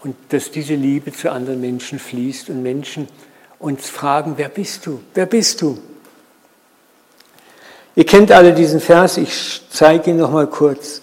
und 0.03 0.15
dass 0.29 0.51
diese 0.51 0.75
Liebe 0.75 1.11
zu 1.11 1.31
anderen 1.31 1.61
Menschen 1.61 1.99
fließt 1.99 2.49
und 2.49 2.63
Menschen 2.63 3.07
uns 3.59 3.89
fragen, 3.89 4.33
wer 4.37 4.49
bist 4.49 4.85
du? 4.85 5.01
Wer 5.13 5.25
bist 5.25 5.61
du? 5.61 5.77
Ihr 7.95 8.05
kennt 8.05 8.31
alle 8.31 8.53
diesen 8.53 8.79
Vers, 8.79 9.17
ich 9.17 9.61
zeige 9.69 10.11
ihn 10.11 10.17
noch 10.17 10.31
mal 10.31 10.47
kurz. 10.47 11.01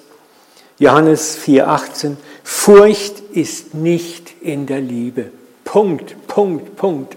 Johannes 0.78 1.38
4:18 1.38 2.16
Furcht 2.42 3.20
ist 3.32 3.74
nicht 3.74 4.32
in 4.40 4.66
der 4.66 4.80
Liebe. 4.80 5.30
Punkt, 5.64 6.16
Punkt, 6.26 6.76
Punkt. 6.76 7.16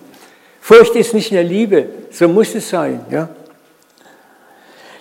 Furcht 0.60 0.96
ist 0.96 1.14
nicht 1.14 1.32
in 1.32 1.36
der 1.36 1.46
Liebe, 1.46 1.88
so 2.12 2.28
muss 2.28 2.54
es 2.54 2.70
sein, 2.70 3.06
ja? 3.10 3.30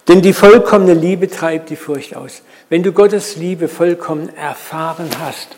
Denn 0.06 0.22
die 0.22 0.32
vollkommene 0.32 0.94
Liebe 0.94 1.28
treibt 1.28 1.70
die 1.70 1.76
Furcht 1.76 2.16
aus. 2.16 2.42
Wenn 2.68 2.82
du 2.82 2.92
Gottes 2.92 3.36
Liebe 3.36 3.68
vollkommen 3.68 4.34
erfahren 4.34 5.10
hast, 5.20 5.48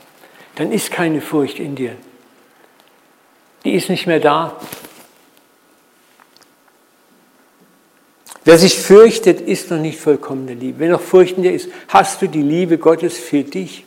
dann 0.57 0.73
ist 0.73 0.91
keine 0.91 1.21
Furcht 1.21 1.59
in 1.59 1.75
dir. 1.75 1.97
Die 3.65 3.75
ist 3.75 3.89
nicht 3.89 4.07
mehr 4.07 4.21
da. 4.21 4.61
Wer 8.45 8.59
sich 8.59 8.79
fürchtet, 8.79 9.41
ist 9.41 9.71
noch 9.71 9.79
nicht 9.79 10.01
vollkommene 10.01 10.55
Liebe. 10.55 10.81
Wer 10.81 10.91
noch 10.91 11.01
Furcht 11.01 11.37
in 11.37 11.45
dir 11.45 11.53
ist, 11.53 11.69
hast 11.89 12.21
du 12.23 12.27
die 12.27 12.43
Liebe 12.43 12.77
Gottes 12.77 13.17
für 13.19 13.45
dich 13.45 13.85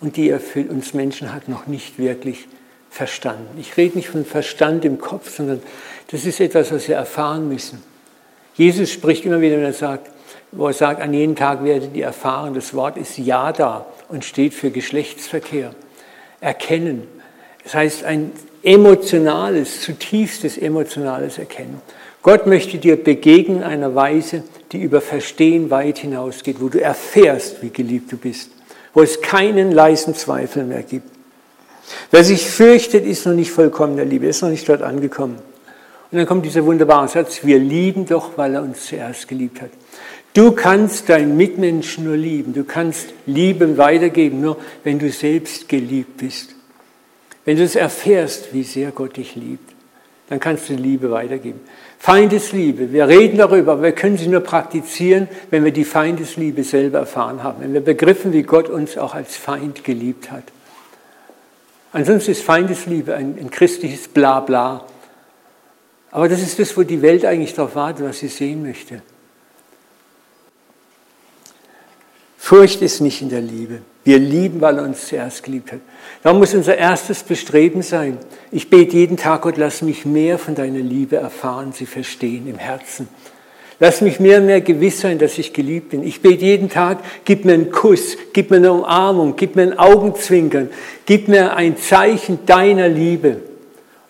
und 0.00 0.16
die 0.16 0.28
er 0.28 0.40
für 0.40 0.64
uns 0.64 0.92
Menschen 0.92 1.32
hat, 1.32 1.48
noch 1.48 1.66
nicht 1.66 1.98
wirklich 1.98 2.48
verstanden. 2.90 3.58
Ich 3.58 3.76
rede 3.76 3.96
nicht 3.96 4.08
von 4.08 4.24
Verstand 4.24 4.84
im 4.84 4.98
Kopf, 4.98 5.34
sondern 5.34 5.62
das 6.10 6.24
ist 6.26 6.40
etwas, 6.40 6.72
was 6.72 6.88
wir 6.88 6.96
erfahren 6.96 7.48
müssen. 7.48 7.82
Jesus 8.54 8.90
spricht 8.90 9.24
immer 9.24 9.40
wieder, 9.40 9.56
wenn 9.56 9.64
er 9.64 9.72
sagt, 9.72 10.10
wo 10.56 10.68
er 10.68 10.72
sagt, 10.72 11.00
an 11.00 11.12
jedem 11.12 11.36
Tag 11.36 11.64
werdet 11.64 11.94
ihr 11.94 12.06
erfahren, 12.06 12.54
das 12.54 12.74
Wort 12.74 12.96
ist 12.96 13.18
Ja 13.18 13.52
da 13.52 13.86
und 14.08 14.24
steht 14.24 14.54
für 14.54 14.70
Geschlechtsverkehr. 14.70 15.74
Erkennen. 16.40 17.08
Das 17.62 17.74
heißt, 17.74 18.04
ein 18.04 18.32
emotionales, 18.62 19.80
zutiefstes 19.80 20.58
emotionales 20.58 21.38
Erkennen. 21.38 21.80
Gott 22.22 22.46
möchte 22.46 22.78
dir 22.78 23.02
begegnen 23.02 23.58
in 23.58 23.62
einer 23.62 23.94
Weise, 23.94 24.42
die 24.72 24.80
über 24.80 25.00
Verstehen 25.00 25.70
weit 25.70 25.98
hinausgeht, 25.98 26.60
wo 26.60 26.68
du 26.68 26.80
erfährst, 26.80 27.62
wie 27.62 27.70
geliebt 27.70 28.12
du 28.12 28.16
bist, 28.16 28.50
wo 28.94 29.02
es 29.02 29.20
keinen 29.20 29.72
leisen 29.72 30.14
Zweifel 30.14 30.64
mehr 30.64 30.82
gibt. 30.82 31.08
Wer 32.10 32.24
sich 32.24 32.46
fürchtet, 32.46 33.04
ist 33.04 33.26
noch 33.26 33.34
nicht 33.34 33.50
vollkommen 33.50 33.96
der 33.96 34.06
Liebe, 34.06 34.26
ist 34.26 34.42
noch 34.42 34.48
nicht 34.48 34.66
dort 34.68 34.82
angekommen. 34.82 35.38
Und 36.10 36.18
dann 36.18 36.26
kommt 36.26 36.46
dieser 36.46 36.64
wunderbare 36.64 37.08
Satz, 37.08 37.40
wir 37.42 37.58
lieben 37.58 38.06
doch, 38.06 38.38
weil 38.38 38.54
er 38.54 38.62
uns 38.62 38.86
zuerst 38.86 39.28
geliebt 39.28 39.60
hat. 39.60 39.70
Du 40.34 40.50
kannst 40.50 41.08
deinen 41.08 41.36
Mitmenschen 41.36 42.04
nur 42.04 42.16
lieben, 42.16 42.52
du 42.52 42.64
kannst 42.64 43.10
Liebe 43.24 43.78
weitergeben, 43.78 44.40
nur 44.40 44.56
wenn 44.82 44.98
du 44.98 45.08
selbst 45.10 45.68
geliebt 45.68 46.16
bist. 46.16 46.56
Wenn 47.44 47.56
du 47.56 47.62
es 47.62 47.76
erfährst, 47.76 48.52
wie 48.52 48.64
sehr 48.64 48.90
Gott 48.90 49.16
dich 49.16 49.36
liebt, 49.36 49.72
dann 50.28 50.40
kannst 50.40 50.68
du 50.68 50.74
Liebe 50.74 51.12
weitergeben. 51.12 51.60
Feindesliebe, 52.00 52.92
wir 52.92 53.06
reden 53.06 53.38
darüber, 53.38 53.72
aber 53.72 53.82
wir 53.82 53.92
können 53.92 54.18
sie 54.18 54.26
nur 54.26 54.40
praktizieren, 54.40 55.28
wenn 55.50 55.62
wir 55.62 55.70
die 55.70 55.84
Feindesliebe 55.84 56.64
selber 56.64 56.98
erfahren 56.98 57.44
haben, 57.44 57.62
wenn 57.62 57.72
wir 57.72 57.80
begriffen, 57.80 58.32
wie 58.32 58.42
Gott 58.42 58.68
uns 58.68 58.98
auch 58.98 59.14
als 59.14 59.36
Feind 59.36 59.84
geliebt 59.84 60.32
hat. 60.32 60.44
Ansonsten 61.92 62.32
ist 62.32 62.42
Feindesliebe 62.42 63.14
ein, 63.14 63.38
ein 63.38 63.50
christliches 63.52 64.08
Blabla. 64.08 64.84
Aber 66.10 66.28
das 66.28 66.42
ist 66.42 66.58
das, 66.58 66.76
wo 66.76 66.82
die 66.82 67.02
Welt 67.02 67.24
eigentlich 67.24 67.54
darauf 67.54 67.76
wartet, 67.76 68.04
was 68.04 68.18
sie 68.18 68.28
sehen 68.28 68.62
möchte. 68.64 69.00
Furcht 72.44 72.82
ist 72.82 73.00
nicht 73.00 73.22
in 73.22 73.30
der 73.30 73.40
Liebe. 73.40 73.78
Wir 74.04 74.18
lieben, 74.18 74.60
weil 74.60 74.76
er 74.76 74.84
uns 74.84 75.08
zuerst 75.08 75.42
geliebt 75.44 75.72
hat. 75.72 75.80
Darum 76.22 76.40
muss 76.40 76.52
unser 76.52 76.76
erstes 76.76 77.22
Bestreben 77.22 77.80
sein. 77.80 78.18
Ich 78.52 78.68
bete 78.68 78.98
jeden 78.98 79.16
Tag, 79.16 79.40
Gott, 79.40 79.56
lass 79.56 79.80
mich 79.80 80.04
mehr 80.04 80.38
von 80.38 80.54
deiner 80.54 80.80
Liebe 80.80 81.16
erfahren, 81.16 81.72
sie 81.72 81.86
verstehen 81.86 82.46
im 82.46 82.58
Herzen. 82.58 83.08
Lass 83.80 84.02
mich 84.02 84.20
mehr 84.20 84.40
und 84.40 84.46
mehr 84.46 84.60
gewiss 84.60 85.00
sein, 85.00 85.18
dass 85.18 85.38
ich 85.38 85.54
geliebt 85.54 85.88
bin. 85.88 86.02
Ich 86.02 86.20
bete 86.20 86.44
jeden 86.44 86.68
Tag, 86.68 86.98
gib 87.24 87.46
mir 87.46 87.54
einen 87.54 87.70
Kuss, 87.70 88.18
gib 88.34 88.50
mir 88.50 88.58
eine 88.58 88.74
Umarmung, 88.74 89.36
gib 89.36 89.56
mir 89.56 89.62
ein 89.62 89.78
Augenzwinkern, 89.78 90.68
gib 91.06 91.28
mir 91.28 91.56
ein 91.56 91.78
Zeichen 91.78 92.44
deiner 92.44 92.90
Liebe. 92.90 93.38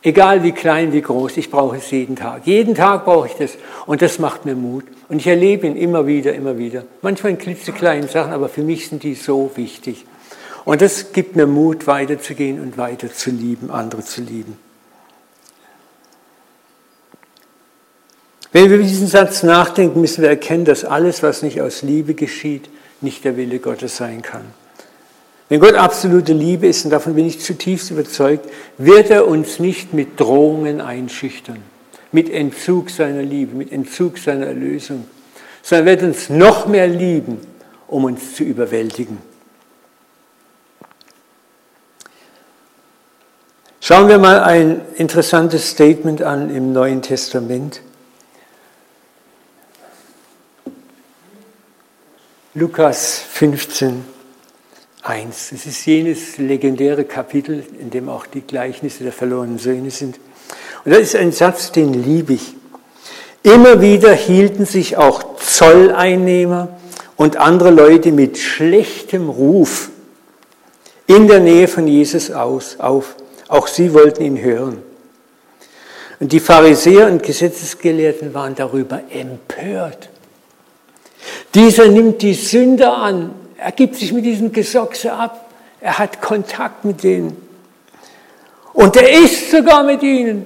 Egal 0.06 0.42
wie 0.42 0.52
klein, 0.52 0.92
wie 0.92 1.00
groß, 1.00 1.38
ich 1.38 1.50
brauche 1.50 1.78
es 1.78 1.90
jeden 1.90 2.14
Tag. 2.14 2.46
Jeden 2.46 2.74
Tag 2.74 3.06
brauche 3.06 3.26
ich 3.26 3.32
das. 3.36 3.52
Und 3.86 4.02
das 4.02 4.18
macht 4.18 4.44
mir 4.44 4.54
Mut. 4.54 4.84
Und 5.08 5.16
ich 5.16 5.26
erlebe 5.26 5.66
ihn 5.66 5.76
immer 5.76 6.06
wieder, 6.06 6.34
immer 6.34 6.58
wieder. 6.58 6.84
Manchmal 7.00 7.32
in 7.32 7.38
klitzekleinen 7.38 8.06
Sachen, 8.06 8.34
aber 8.34 8.50
für 8.50 8.60
mich 8.60 8.88
sind 8.88 9.02
die 9.02 9.14
so 9.14 9.50
wichtig. 9.54 10.04
Und 10.66 10.82
das 10.82 11.14
gibt 11.14 11.36
mir 11.36 11.46
Mut, 11.46 11.86
weiterzugehen 11.86 12.60
und 12.60 12.76
weiter 12.76 13.10
zu 13.10 13.30
lieben, 13.30 13.70
andere 13.70 14.04
zu 14.04 14.20
lieben. 14.20 14.58
Wenn 18.52 18.68
wir 18.68 18.76
über 18.76 18.84
diesen 18.84 19.08
Satz 19.08 19.42
nachdenken, 19.42 20.02
müssen 20.02 20.20
wir 20.20 20.28
erkennen, 20.28 20.66
dass 20.66 20.84
alles, 20.84 21.22
was 21.22 21.42
nicht 21.42 21.62
aus 21.62 21.80
Liebe 21.80 22.12
geschieht, 22.12 22.68
nicht 23.00 23.24
der 23.24 23.38
Wille 23.38 23.58
Gottes 23.58 23.96
sein 23.96 24.20
kann. 24.20 24.44
Wenn 25.48 25.60
Gott 25.60 25.74
absolute 25.74 26.32
Liebe 26.32 26.66
ist, 26.66 26.84
und 26.84 26.90
davon 26.90 27.14
bin 27.14 27.26
ich 27.26 27.40
zutiefst 27.40 27.90
überzeugt, 27.90 28.48
wird 28.78 29.10
er 29.10 29.26
uns 29.28 29.58
nicht 29.58 29.92
mit 29.92 30.18
Drohungen 30.18 30.80
einschüchtern 30.80 31.62
mit 32.14 32.30
Entzug 32.30 32.90
seiner 32.90 33.22
Liebe, 33.22 33.56
mit 33.56 33.72
Entzug 33.72 34.18
seiner 34.18 34.46
Erlösung, 34.46 35.04
sondern 35.62 35.88
er 35.88 35.90
wird 35.90 36.02
uns 36.04 36.30
noch 36.30 36.66
mehr 36.68 36.86
lieben, 36.86 37.40
um 37.88 38.04
uns 38.04 38.36
zu 38.36 38.44
überwältigen. 38.44 39.18
Schauen 43.80 44.08
wir 44.08 44.18
mal 44.18 44.44
ein 44.44 44.80
interessantes 44.94 45.70
Statement 45.70 46.22
an 46.22 46.54
im 46.54 46.72
Neuen 46.72 47.02
Testament. 47.02 47.82
Lukas 52.54 53.18
15, 53.18 54.04
1. 55.04 55.52
Es 55.52 55.66
ist 55.66 55.84
jenes 55.84 56.38
legendäre 56.38 57.04
Kapitel, 57.04 57.62
in 57.78 57.90
dem 57.90 58.08
auch 58.08 58.26
die 58.26 58.40
Gleichnisse 58.40 59.04
der 59.04 59.12
verlorenen 59.12 59.58
Söhne 59.58 59.90
sind. 59.90 60.18
Und 60.84 60.92
das 60.92 61.02
ist 61.02 61.16
ein 61.16 61.30
Satz, 61.30 61.72
den 61.72 61.92
liebe 61.92 62.32
ich. 62.32 62.54
Immer 63.42 63.82
wieder 63.82 64.14
hielten 64.14 64.64
sich 64.64 64.96
auch 64.96 65.36
Zolleinnehmer 65.36 66.68
und 67.16 67.36
andere 67.36 67.70
Leute 67.70 68.12
mit 68.12 68.38
schlechtem 68.38 69.28
Ruf 69.28 69.90
in 71.06 71.28
der 71.28 71.40
Nähe 71.40 71.68
von 71.68 71.86
Jesus 71.86 72.30
aus, 72.30 72.80
auf. 72.80 73.14
Auch 73.48 73.66
sie 73.66 73.92
wollten 73.92 74.24
ihn 74.24 74.40
hören. 74.40 74.82
Und 76.18 76.32
die 76.32 76.40
Pharisäer 76.40 77.08
und 77.08 77.22
Gesetzesgelehrten 77.22 78.32
waren 78.32 78.54
darüber 78.54 79.02
empört. 79.10 80.08
Dieser 81.54 81.88
nimmt 81.88 82.22
die 82.22 82.32
Sünder 82.32 82.96
an, 82.96 83.43
er 83.64 83.72
gibt 83.72 83.96
sich 83.96 84.12
mit 84.12 84.26
diesem 84.26 84.52
Gesochse 84.52 85.10
ab, 85.10 85.50
er 85.80 85.98
hat 85.98 86.20
Kontakt 86.20 86.84
mit 86.84 87.02
denen. 87.02 87.34
Und 88.74 88.94
er 88.94 89.10
isst 89.10 89.50
sogar 89.50 89.82
mit 89.84 90.02
ihnen. 90.02 90.44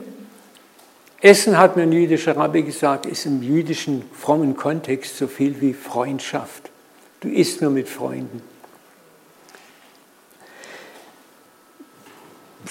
Essen, 1.21 1.59
hat 1.59 1.75
mir 1.75 1.83
ein 1.83 1.91
jüdischer 1.91 2.37
Rabbi 2.37 2.63
gesagt, 2.63 3.07
ist 3.07 3.27
im 3.27 3.43
jüdischen 3.43 4.05
frommen 4.17 4.57
Kontext 4.57 5.19
so 5.19 5.27
viel 5.27 5.61
wie 5.61 5.75
Freundschaft. 5.75 6.71
Du 7.19 7.29
isst 7.29 7.61
nur 7.61 7.73
mit 7.73 7.89
Freunden. 7.89 8.41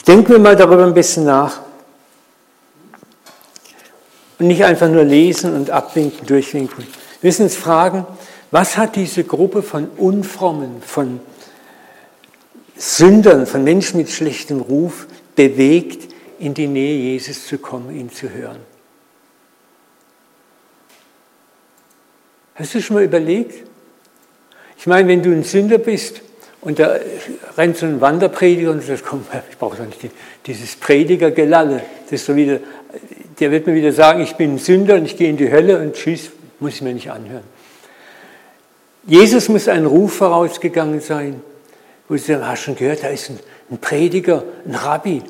Denken 0.07 0.31
wir 0.31 0.39
mal 0.39 0.55
darüber 0.55 0.85
ein 0.85 0.93
bisschen 0.93 1.25
nach. 1.25 1.59
Und 4.39 4.47
nicht 4.47 4.63
einfach 4.63 4.87
nur 4.87 5.03
lesen 5.03 5.53
und 5.53 5.71
abwinken, 5.71 6.25
durchwinken. 6.25 6.87
Wir 7.19 7.27
müssen 7.27 7.43
uns 7.43 7.57
fragen, 7.57 8.05
was 8.51 8.77
hat 8.77 8.95
diese 8.95 9.23
Gruppe 9.23 9.61
von 9.61 9.89
Unfrommen, 9.97 10.81
von 10.81 11.19
Sündern, 12.75 13.47
von 13.47 13.63
Menschen 13.63 13.97
mit 13.97 14.09
schlechtem 14.09 14.61
Ruf 14.61 15.07
bewegt, 15.35 16.13
in 16.39 16.53
die 16.53 16.67
Nähe 16.67 16.95
Jesus 17.13 17.47
zu 17.47 17.57
kommen, 17.57 17.95
ihn 17.95 18.11
zu 18.11 18.29
hören? 18.29 18.59
Hast 22.55 22.73
du 22.73 22.81
schon 22.81 22.95
mal 22.95 23.03
überlegt? 23.03 23.67
Ich 24.77 24.87
meine, 24.87 25.07
wenn 25.07 25.21
du 25.21 25.31
ein 25.31 25.43
Sünder 25.43 25.77
bist 25.77 26.21
und 26.61 26.79
da 26.79 26.95
rennt 27.55 27.77
so 27.77 27.85
ein 27.85 28.01
Wanderprediger 28.01 28.71
und 28.71 28.83
sagt, 28.83 29.03
komm, 29.05 29.25
ich 29.49 29.57
brauche 29.57 29.77
doch 29.77 29.85
nicht 29.85 29.99
dieses 30.45 30.75
Predigergelalle. 30.75 31.83
Das 32.09 32.25
so 32.25 32.35
wieder, 32.35 32.59
der 33.39 33.51
wird 33.51 33.67
mir 33.67 33.75
wieder 33.75 33.91
sagen, 33.91 34.21
ich 34.21 34.35
bin 34.35 34.55
ein 34.55 34.57
Sünder 34.57 34.95
und 34.95 35.05
ich 35.05 35.17
gehe 35.17 35.29
in 35.29 35.37
die 35.37 35.51
Hölle 35.51 35.79
und 35.79 35.93
tschüss, 35.93 36.31
muss 36.59 36.73
ich 36.73 36.81
mir 36.81 36.93
nicht 36.93 37.11
anhören. 37.11 37.43
Jesus 39.07 39.47
muss 39.47 39.69
einen 39.69 39.85
Ruf 39.85 40.17
vorausgegangen 40.17 40.99
sein, 40.99 41.41
wo 42.09 42.17
sie 42.17 42.35
hast 42.35 42.63
schon 42.63 42.75
gehört, 42.75 43.03
da 43.03 43.07
ist 43.07 43.29
ein, 43.29 43.39
ein 43.71 43.77
Prediger, 43.79 44.43
ein 44.65 44.75
Rabbi, 44.75 45.23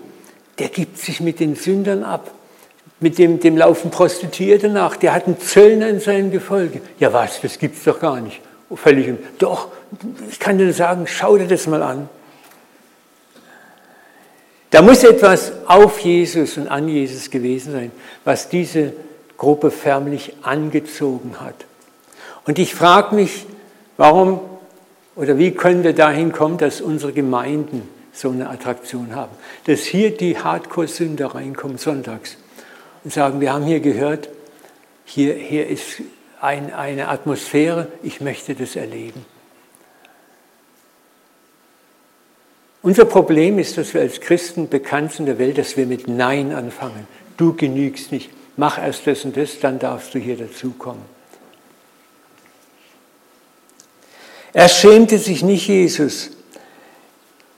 der 0.57 0.69
gibt 0.69 0.97
sich 0.97 1.21
mit 1.21 1.39
den 1.39 1.55
Sündern 1.55 2.03
ab. 2.03 2.31
Mit 2.99 3.19
dem, 3.19 3.39
dem 3.39 3.55
laufen 3.55 3.91
Prostituierte 3.91 4.69
nach. 4.69 4.95
Der 4.95 5.13
hat 5.13 5.27
einen 5.27 5.39
Zöllner 5.39 5.87
in 5.87 5.99
seinem 5.99 6.31
Gefolge. 6.31 6.81
Ja 6.99 7.13
was, 7.13 7.39
das 7.41 7.59
gibt's 7.59 7.83
doch 7.83 7.99
gar 7.99 8.19
nicht. 8.19 8.41
Völlig, 8.73 9.13
doch, 9.37 9.67
ich 10.31 10.39
kann 10.39 10.57
dir 10.57 10.73
sagen, 10.73 11.05
schau 11.05 11.37
dir 11.37 11.47
das 11.47 11.67
mal 11.67 11.83
an. 11.83 12.09
Da 14.71 14.81
muss 14.81 15.03
etwas 15.03 15.53
auf 15.67 15.99
Jesus 15.99 16.57
und 16.57 16.67
an 16.67 16.89
Jesus 16.89 17.29
gewesen 17.29 17.71
sein, 17.71 17.91
was 18.25 18.49
diese 18.49 18.93
Gruppe 19.37 19.69
förmlich 19.69 20.33
angezogen 20.41 21.39
hat. 21.39 21.55
Und 22.45 22.59
ich 22.59 22.73
frage 22.73 23.15
mich, 23.15 23.45
warum 23.97 24.39
oder 25.15 25.37
wie 25.37 25.51
können 25.51 25.83
wir 25.83 25.93
dahin 25.93 26.31
kommen, 26.31 26.57
dass 26.57 26.79
unsere 26.79 27.11
Gemeinden 27.11 27.89
so 28.13 28.29
eine 28.29 28.49
Attraktion 28.49 29.15
haben. 29.15 29.31
Dass 29.65 29.81
hier 29.81 30.15
die 30.15 30.37
Hardcore-Sünder 30.37 31.35
reinkommen 31.35 31.77
sonntags 31.77 32.37
und 33.03 33.13
sagen, 33.13 33.41
wir 33.41 33.53
haben 33.53 33.65
hier 33.65 33.79
gehört, 33.79 34.29
hier, 35.05 35.33
hier 35.33 35.67
ist 35.67 36.01
ein, 36.41 36.73
eine 36.73 37.09
Atmosphäre, 37.09 37.87
ich 38.03 38.21
möchte 38.21 38.55
das 38.55 38.75
erleben. 38.75 39.25
Unser 42.81 43.05
Problem 43.05 43.59
ist, 43.59 43.77
dass 43.77 43.93
wir 43.93 44.01
als 44.01 44.21
Christen 44.21 44.69
bekannt 44.69 45.13
sind 45.13 45.27
in 45.27 45.37
der 45.37 45.39
Welt, 45.39 45.57
dass 45.57 45.77
wir 45.77 45.85
mit 45.85 46.07
Nein 46.07 46.53
anfangen. 46.53 47.07
Du 47.35 47.53
genügst 47.53 48.11
nicht. 48.11 48.29
Mach 48.55 48.81
erst 48.81 49.05
das 49.05 49.25
und 49.25 49.35
das, 49.35 49.59
dann 49.59 49.77
darfst 49.79 50.13
du 50.13 50.19
hier 50.19 50.37
dazukommen. 50.37 51.16
Er 54.53 54.69
schämte 54.69 55.17
sich 55.17 55.43
nicht, 55.43 55.67
Jesus, 55.67 56.31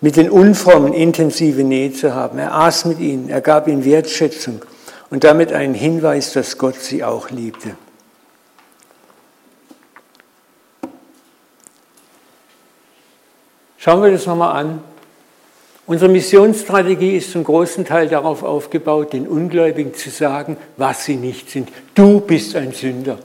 mit 0.02 0.16
den 0.16 0.30
Unfrommen 0.30 0.94
intensive 0.94 1.64
Nähe 1.64 1.94
zu 1.94 2.14
haben. 2.14 2.40
Er 2.40 2.54
aß 2.54 2.86
mit 2.86 3.00
ihnen, 3.00 3.30
er 3.30 3.42
gab 3.42 3.68
ihnen 3.68 3.86
Wertschätzung 3.86 4.62
und 5.10 5.24
damit 5.24 5.52
einen 5.52 5.74
Hinweis, 5.74 6.34
dass 6.34 6.58
Gott 6.58 6.76
sie 6.76 7.04
auch 7.04 7.30
liebte. 7.30 7.76
Schauen 13.78 14.04
wir 14.04 14.12
das 14.12 14.26
nochmal 14.26 14.58
an. 14.58 14.84
Unsere 15.88 16.12
Missionsstrategie 16.12 17.18
ist 17.18 17.32
zum 17.32 17.44
großen 17.44 17.86
Teil 17.86 18.10
darauf 18.10 18.44
aufgebaut, 18.44 19.14
den 19.14 19.28
Ungläubigen 19.28 19.96
zu 19.96 20.10
sagen, 20.12 20.58
was 20.78 21.06
sie 21.06 21.16
nicht 21.16 21.50
sind. 21.50 21.70
Du 21.96 22.20
bist 22.20 22.56
ein 22.56 22.74
Sünder. 22.74 23.18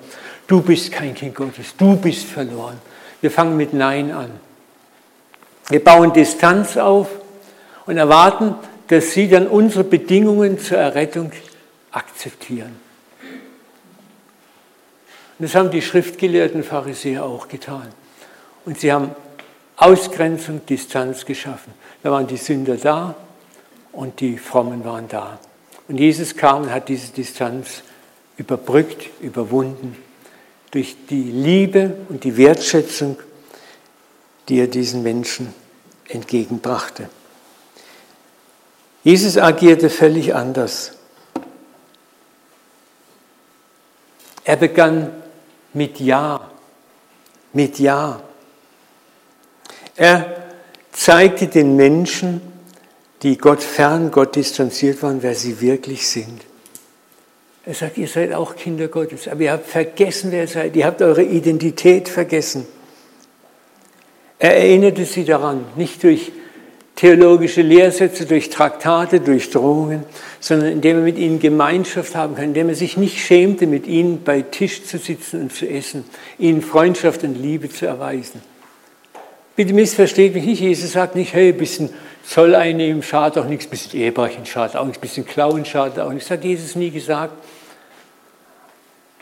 Du 0.47 0.63
bist 0.63 0.93
kein 0.93 1.15
Kind 1.15 1.35
Gottes. 1.35 1.75
Du 1.77 1.97
bist 1.97 2.25
verloren. 2.25 2.79
Wir 3.25 3.31
fangen 3.31 3.57
mit 3.57 3.73
Nein 3.73 4.13
an. 4.13 4.31
Wir 5.71 5.83
bauen 5.83 6.13
Distanz 6.13 6.77
auf 6.77 7.09
und 7.87 7.97
erwarten, 7.97 8.55
dass 8.89 9.13
sie 9.13 9.31
dann 9.31 9.47
unsere 9.47 9.83
Bedingungen 9.83 10.59
zur 10.59 10.77
Errettung 10.77 11.33
akzeptieren. 11.91 12.77
Und 15.39 15.47
das 15.47 15.55
haben 15.55 15.71
die 15.71 15.81
schriftgelehrten 15.81 16.63
Pharisäer 16.63 17.25
auch 17.25 17.49
getan. 17.49 17.89
Und 18.67 18.81
sie 18.81 18.93
haben 18.93 19.13
Ausgrenzung, 19.79 20.61
Distanz 20.67 21.25
geschaffen. 21.25 21.73
Da 22.03 22.11
waren 22.11 22.27
die 22.27 22.37
Sünder 22.37 22.77
da 22.77 23.15
und 23.93 24.21
die 24.21 24.37
Frommen 24.37 24.85
waren 24.85 25.09
da. 25.09 25.39
Und 25.89 25.97
Jesus 25.97 26.37
kam 26.37 26.65
und 26.65 26.71
hat 26.71 26.91
diese 26.91 27.11
Distanz 27.11 27.85
überbrückt, 28.37 29.09
überwunden 29.23 29.97
durch 30.75 30.97
die 31.09 31.23
Liebe 31.23 31.99
und 32.09 32.25
die 32.25 32.37
Wertschätzung, 32.37 33.17
die 34.49 34.59
er 34.59 34.67
diesen 34.67 35.05
Menschen 35.05 35.55
entgegenbrachte. 36.09 37.09
Jesus 39.05 39.37
agierte 39.37 39.89
völlig 39.89 40.35
anders. 40.35 40.95
Er 44.43 44.57
begann 44.57 45.13
mit 45.75 46.01
Ja, 46.01 46.51
mit 47.53 47.79
Ja. 47.79 48.21
Er 49.95 50.45
zeigte 50.91 51.47
den 51.47 51.77
Menschen, 51.77 52.41
die 53.23 53.39
Gott 53.39 53.63
fern, 53.63 54.11
Gott 54.11 54.35
distanziert 54.35 55.05
waren, 55.05 55.23
wer 55.23 55.37
sie 55.37 55.61
wirklich 55.61 56.09
sind. 56.09 56.41
Er 57.67 57.75
sagt, 57.75 57.97
ihr 57.97 58.09
seid 58.09 58.35
auch 58.35 58.57
Kinder 58.57 58.89
Gottes, 58.89 59.27
aber 59.27 59.41
ihr 59.41 59.53
habt 59.53 59.67
vergessen, 59.67 60.31
wer 60.31 60.43
ihr 60.43 60.49
seid. 60.49 60.77
Ihr 60.77 60.85
habt 60.85 61.01
eure 61.01 61.23
Identität 61.23 62.09
vergessen. 62.09 62.67
Er 64.39 64.57
erinnerte 64.57 65.07
sie 65.07 65.25
daran, 65.25 65.65
nicht 65.77 66.03
durch 66.03 66.33
theologische 66.97 67.63
Lehrsätze, 67.63 68.27
durch 68.27 68.51
Traktate, 68.51 69.21
durch 69.21 69.51
Drohungen, 69.51 70.05
sondern 70.41 70.73
indem 70.73 70.99
er 70.99 71.03
mit 71.03 71.19
ihnen 71.19 71.41
Gemeinschaft 71.41 72.15
haben 72.15 72.35
kann, 72.35 72.45
indem 72.45 72.69
er 72.69 72.75
sich 72.75 72.97
nicht 72.97 73.19
schämte, 73.19 73.67
mit 73.67 73.87
ihnen 73.87 74.23
bei 74.23 74.43
Tisch 74.43 74.85
zu 74.85 74.99
sitzen 74.99 75.41
und 75.41 75.53
zu 75.53 75.67
essen, 75.69 76.05
ihnen 76.39 76.63
Freundschaft 76.63 77.25
und 77.25 77.35
Liebe 77.35 77.71
zu 77.71 77.87
erweisen. 77.87 78.43
Bitte 79.57 79.73
missversteht 79.73 80.35
mich 80.35 80.45
nicht. 80.45 80.61
Jesus 80.61 80.93
sagt 80.93 81.15
nicht, 81.15 81.33
hey, 81.33 81.49
ein 81.49 81.59
bisschen 81.59 81.91
Zoll 82.25 82.55
einnehmen 82.55 83.03
schadet 83.03 83.43
auch 83.43 83.49
nichts, 83.49 83.67
ein 83.67 83.71
bisschen 83.71 84.01
Ehebrechen 84.01 84.47
schadet 84.47 84.77
auch 84.77 84.85
nichts, 84.85 84.99
ein 84.99 85.03
bisschen 85.03 85.27
Klauen 85.27 85.65
schadet 85.65 86.01
auch 86.01 86.11
nichts. 86.11 86.29
Das 86.29 86.39
hat 86.39 86.45
Jesus 86.45 86.75
nie 86.75 86.91
gesagt. 86.91 87.35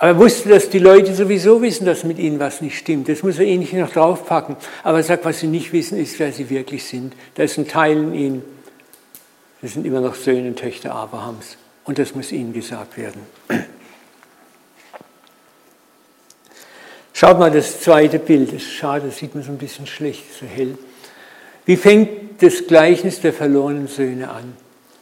Aber 0.03 0.11
er 0.11 0.19
wusste, 0.19 0.49
dass 0.49 0.69
die 0.69 0.81
Leute 0.81 1.15
sowieso 1.15 1.63
wissen, 1.63 1.87
dass 1.87 2.03
mit 2.03 2.19
ihnen 2.19 2.41
was 2.41 2.61
nicht 2.61 2.77
stimmt. 2.77 3.09
Das 3.09 3.23
muss 3.23 3.39
er 3.39 3.45
ihnen 3.45 3.61
nicht 3.61 3.73
noch 3.73 3.93
draufpacken. 3.93 4.57
Aber 4.83 4.99
er 4.99 5.05
sagt, 5.05 5.25
was 5.25 5.39
sie 5.39 5.47
nicht 5.47 5.73
wissen, 5.73 5.97
ist, 5.97 6.19
wer 6.19 6.33
sie 6.33 6.51
wirklich 6.51 6.83
sind. 6.83 7.15
Da 7.37 7.45
ist 7.45 7.57
ein 7.57 7.69
Teil 7.69 7.99
in 7.99 8.13
ihnen. 8.13 8.43
Sie 9.61 9.69
sind 9.69 9.87
immer 9.87 10.01
noch 10.01 10.17
Söhne 10.17 10.49
und 10.49 10.59
Töchter 10.59 10.93
Abrahams. 10.93 11.57
Und 11.85 12.01
das 12.01 12.17
muss 12.17 12.33
ihnen 12.33 12.53
gesagt 12.53 12.97
werden. 12.97 13.21
Schaut 17.13 17.39
mal 17.39 17.53
das 17.53 17.81
zweite 17.81 18.19
Bild. 18.19 18.49
Das 18.49 18.63
ist 18.63 18.73
schade, 18.73 19.07
das 19.07 19.19
sieht 19.19 19.37
man 19.37 19.45
so 19.45 19.53
ein 19.53 19.59
bisschen 19.59 19.87
schlecht, 19.87 20.25
so 20.35 20.47
hell. 20.47 20.77
Wie 21.65 21.77
fängt 21.77 22.43
das 22.43 22.67
Gleichnis 22.67 23.21
der 23.21 23.33
verlorenen 23.33 23.87
Söhne 23.87 24.31
an? 24.31 24.55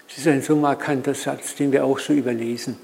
Das 0.09 0.19
ist 0.19 0.27
ein 0.27 0.43
so 0.43 0.57
markanter 0.57 1.15
Satz, 1.15 1.55
den 1.55 1.73
wir 1.73 1.87
auch 1.87 1.99
so 1.99 2.13
überlesen. 2.13 2.77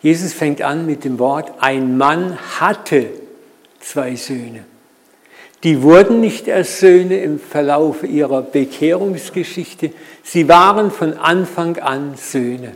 Jesus 0.00 0.32
fängt 0.32 0.62
an 0.62 0.86
mit 0.86 1.04
dem 1.04 1.18
Wort, 1.18 1.52
ein 1.60 1.96
Mann 1.96 2.38
hatte 2.60 3.10
zwei 3.80 4.14
Söhne. 4.14 4.64
Die 5.64 5.82
wurden 5.82 6.20
nicht 6.20 6.46
erst 6.46 6.78
Söhne 6.78 7.20
im 7.20 7.40
Verlauf 7.40 8.04
ihrer 8.04 8.42
Bekehrungsgeschichte, 8.42 9.92
sie 10.22 10.48
waren 10.48 10.90
von 10.90 11.14
Anfang 11.14 11.78
an 11.78 12.14
Söhne 12.16 12.74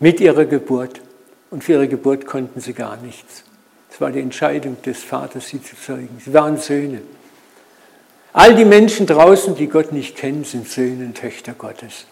mit 0.00 0.20
ihrer 0.20 0.44
Geburt. 0.44 1.00
Und 1.50 1.62
für 1.62 1.72
ihre 1.72 1.86
Geburt 1.86 2.26
konnten 2.26 2.60
sie 2.60 2.72
gar 2.72 2.96
nichts. 2.96 3.44
Es 3.92 4.00
war 4.00 4.10
die 4.10 4.20
Entscheidung 4.20 4.78
des 4.82 5.02
Vaters, 5.04 5.48
sie 5.48 5.62
zu 5.62 5.76
zeugen. 5.76 6.20
Sie 6.24 6.32
waren 6.32 6.56
Söhne. 6.56 7.02
All 8.32 8.54
die 8.54 8.64
Menschen 8.64 9.06
draußen, 9.06 9.54
die 9.54 9.66
Gott 9.66 9.92
nicht 9.92 10.16
kennen, 10.16 10.44
sind 10.44 10.66
Söhne 10.66 11.04
und 11.04 11.18
Töchter 11.18 11.52
Gottes. 11.52 12.06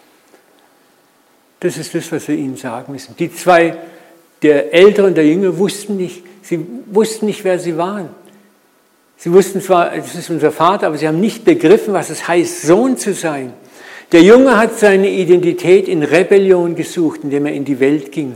Das 1.59 1.77
ist 1.77 1.95
das, 1.95 2.11
was 2.11 2.27
wir 2.27 2.35
ihnen 2.35 2.55
sagen 2.55 2.93
müssen. 2.93 3.15
Die 3.17 3.33
zwei, 3.33 3.77
der 4.41 4.73
Ältere 4.73 5.07
und 5.07 5.15
der 5.15 5.25
Jünger, 5.25 5.57
wussten 5.57 5.97
nicht, 5.97 6.23
sie 6.41 6.65
wussten 6.87 7.25
nicht, 7.25 7.43
wer 7.43 7.59
sie 7.59 7.77
waren. 7.77 8.09
Sie 9.17 9.31
wussten 9.31 9.61
zwar, 9.61 9.93
es 9.93 10.15
ist 10.15 10.29
unser 10.31 10.51
Vater, 10.51 10.87
aber 10.87 10.97
sie 10.97 11.07
haben 11.07 11.19
nicht 11.19 11.45
begriffen, 11.45 11.93
was 11.93 12.09
es 12.09 12.27
heißt, 12.27 12.63
Sohn 12.63 12.97
zu 12.97 13.13
sein. 13.13 13.53
Der 14.11 14.23
Junge 14.23 14.57
hat 14.57 14.77
seine 14.77 15.09
Identität 15.09 15.87
in 15.87 16.03
Rebellion 16.03 16.75
gesucht, 16.75 17.21
indem 17.23 17.45
er 17.45 17.53
in 17.53 17.63
die 17.63 17.79
Welt 17.79 18.11
ging 18.11 18.33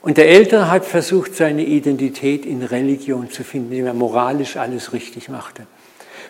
Und 0.00 0.16
der 0.16 0.28
Ältere 0.28 0.70
hat 0.70 0.84
versucht, 0.84 1.34
seine 1.34 1.64
Identität 1.64 2.46
in 2.46 2.62
Religion 2.62 3.30
zu 3.30 3.42
finden, 3.42 3.72
indem 3.72 3.86
er 3.86 3.94
moralisch 3.94 4.56
alles 4.56 4.92
richtig 4.92 5.28
machte. 5.28 5.66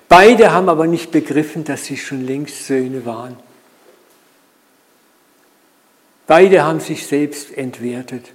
Beide 0.09 0.53
haben 0.53 0.69
aber 0.69 0.87
nicht 0.87 1.11
begriffen, 1.11 1.65
dass 1.65 1.85
sie 1.85 1.97
schon 1.97 2.27
längst 2.27 2.67
Söhne 2.67 3.05
waren. 3.05 3.37
Beide 6.29 6.63
haben 6.63 6.79
sich 6.79 7.07
selbst 7.07 7.57
entwertet. 7.57 8.27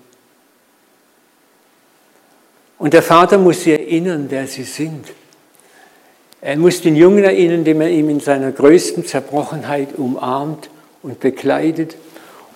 Und 2.79 2.93
der 2.93 3.03
Vater 3.03 3.37
muss 3.37 3.61
sie 3.61 3.71
erinnern, 3.71 4.25
wer 4.29 4.47
sie 4.47 4.63
sind. 4.63 5.05
Er 6.41 6.57
muss 6.57 6.81
den 6.81 6.95
Jungen 6.95 7.23
erinnern, 7.23 7.59
indem 7.59 7.81
er 7.81 7.89
ihn 7.89 8.09
in 8.09 8.19
seiner 8.19 8.51
größten 8.51 9.05
Zerbrochenheit 9.05 9.89
umarmt 9.95 10.71
und 11.03 11.19
bekleidet 11.19 11.95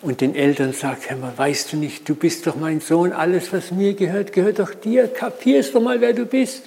und 0.02 0.22
den 0.22 0.36
Eltern 0.36 0.74
sagt, 0.74 1.08
Herr, 1.08 1.18
weißt 1.38 1.72
du 1.72 1.78
nicht, 1.78 2.10
du 2.10 2.16
bist 2.16 2.48
doch 2.48 2.56
mein 2.56 2.82
Sohn, 2.82 3.14
alles, 3.14 3.54
was 3.54 3.72
mir 3.72 3.94
gehört, 3.94 4.34
gehört 4.34 4.58
doch 4.58 4.74
dir. 4.74 5.08
Kapierst 5.08 5.76
du 5.76 5.80
mal, 5.80 6.02
wer 6.02 6.14
du 6.14 6.26
bist. 6.26 6.64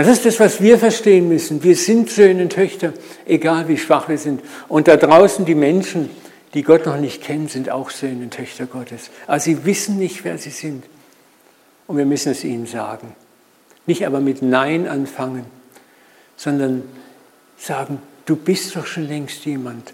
Das 0.00 0.08
ist 0.08 0.24
das, 0.24 0.40
was 0.40 0.62
wir 0.62 0.78
verstehen 0.78 1.28
müssen. 1.28 1.62
Wir 1.62 1.76
sind 1.76 2.08
Söhne 2.08 2.44
und 2.44 2.54
Töchter, 2.54 2.94
egal 3.26 3.68
wie 3.68 3.76
schwach 3.76 4.08
wir 4.08 4.16
sind. 4.16 4.40
Und 4.66 4.88
da 4.88 4.96
draußen 4.96 5.44
die 5.44 5.54
Menschen, 5.54 6.08
die 6.54 6.62
Gott 6.62 6.86
noch 6.86 6.96
nicht 6.96 7.22
kennen, 7.22 7.48
sind 7.48 7.68
auch 7.68 7.90
Söhne 7.90 8.24
und 8.24 8.30
Töchter 8.32 8.64
Gottes. 8.64 9.10
Aber 9.26 9.38
sie 9.40 9.66
wissen 9.66 9.98
nicht, 9.98 10.24
wer 10.24 10.38
sie 10.38 10.48
sind. 10.48 10.84
Und 11.86 11.98
wir 11.98 12.06
müssen 12.06 12.32
es 12.32 12.44
ihnen 12.44 12.64
sagen. 12.64 13.14
Nicht 13.84 14.06
aber 14.06 14.20
mit 14.20 14.40
Nein 14.40 14.88
anfangen, 14.88 15.44
sondern 16.34 16.82
sagen, 17.58 18.00
du 18.24 18.36
bist 18.36 18.74
doch 18.76 18.86
schon 18.86 19.06
längst 19.06 19.44
jemand. 19.44 19.92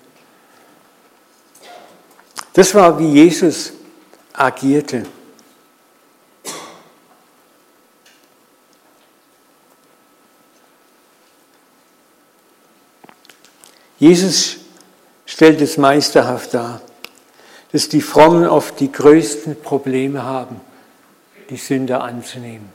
Das 2.52 2.76
war, 2.76 2.96
wie 3.00 3.08
Jesus 3.08 3.72
agierte. 4.32 5.02
Jesus 13.98 14.58
stellt 15.24 15.60
es 15.60 15.78
meisterhaft 15.78 16.54
dar, 16.54 16.80
dass 17.72 17.88
die 17.88 18.00
Frommen 18.00 18.46
oft 18.46 18.78
die 18.80 18.92
größten 18.92 19.60
Probleme 19.60 20.24
haben, 20.24 20.60
die 21.50 21.56
Sünder 21.56 22.02
anzunehmen. 22.02 22.68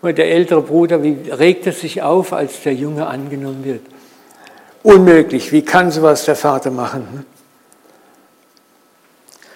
Und 0.00 0.16
der 0.16 0.30
ältere 0.30 0.62
Bruder, 0.62 1.02
wie 1.02 1.30
regt 1.30 1.66
er 1.66 1.72
sich 1.72 2.02
auf, 2.02 2.32
als 2.32 2.62
der 2.62 2.74
Junge 2.74 3.06
angenommen 3.06 3.64
wird? 3.64 3.82
Unmöglich, 4.82 5.50
wie 5.50 5.62
kann 5.62 5.90
sowas 5.90 6.24
der 6.24 6.36
Vater 6.36 6.70
machen? 6.70 7.08
Hm? 7.10 7.26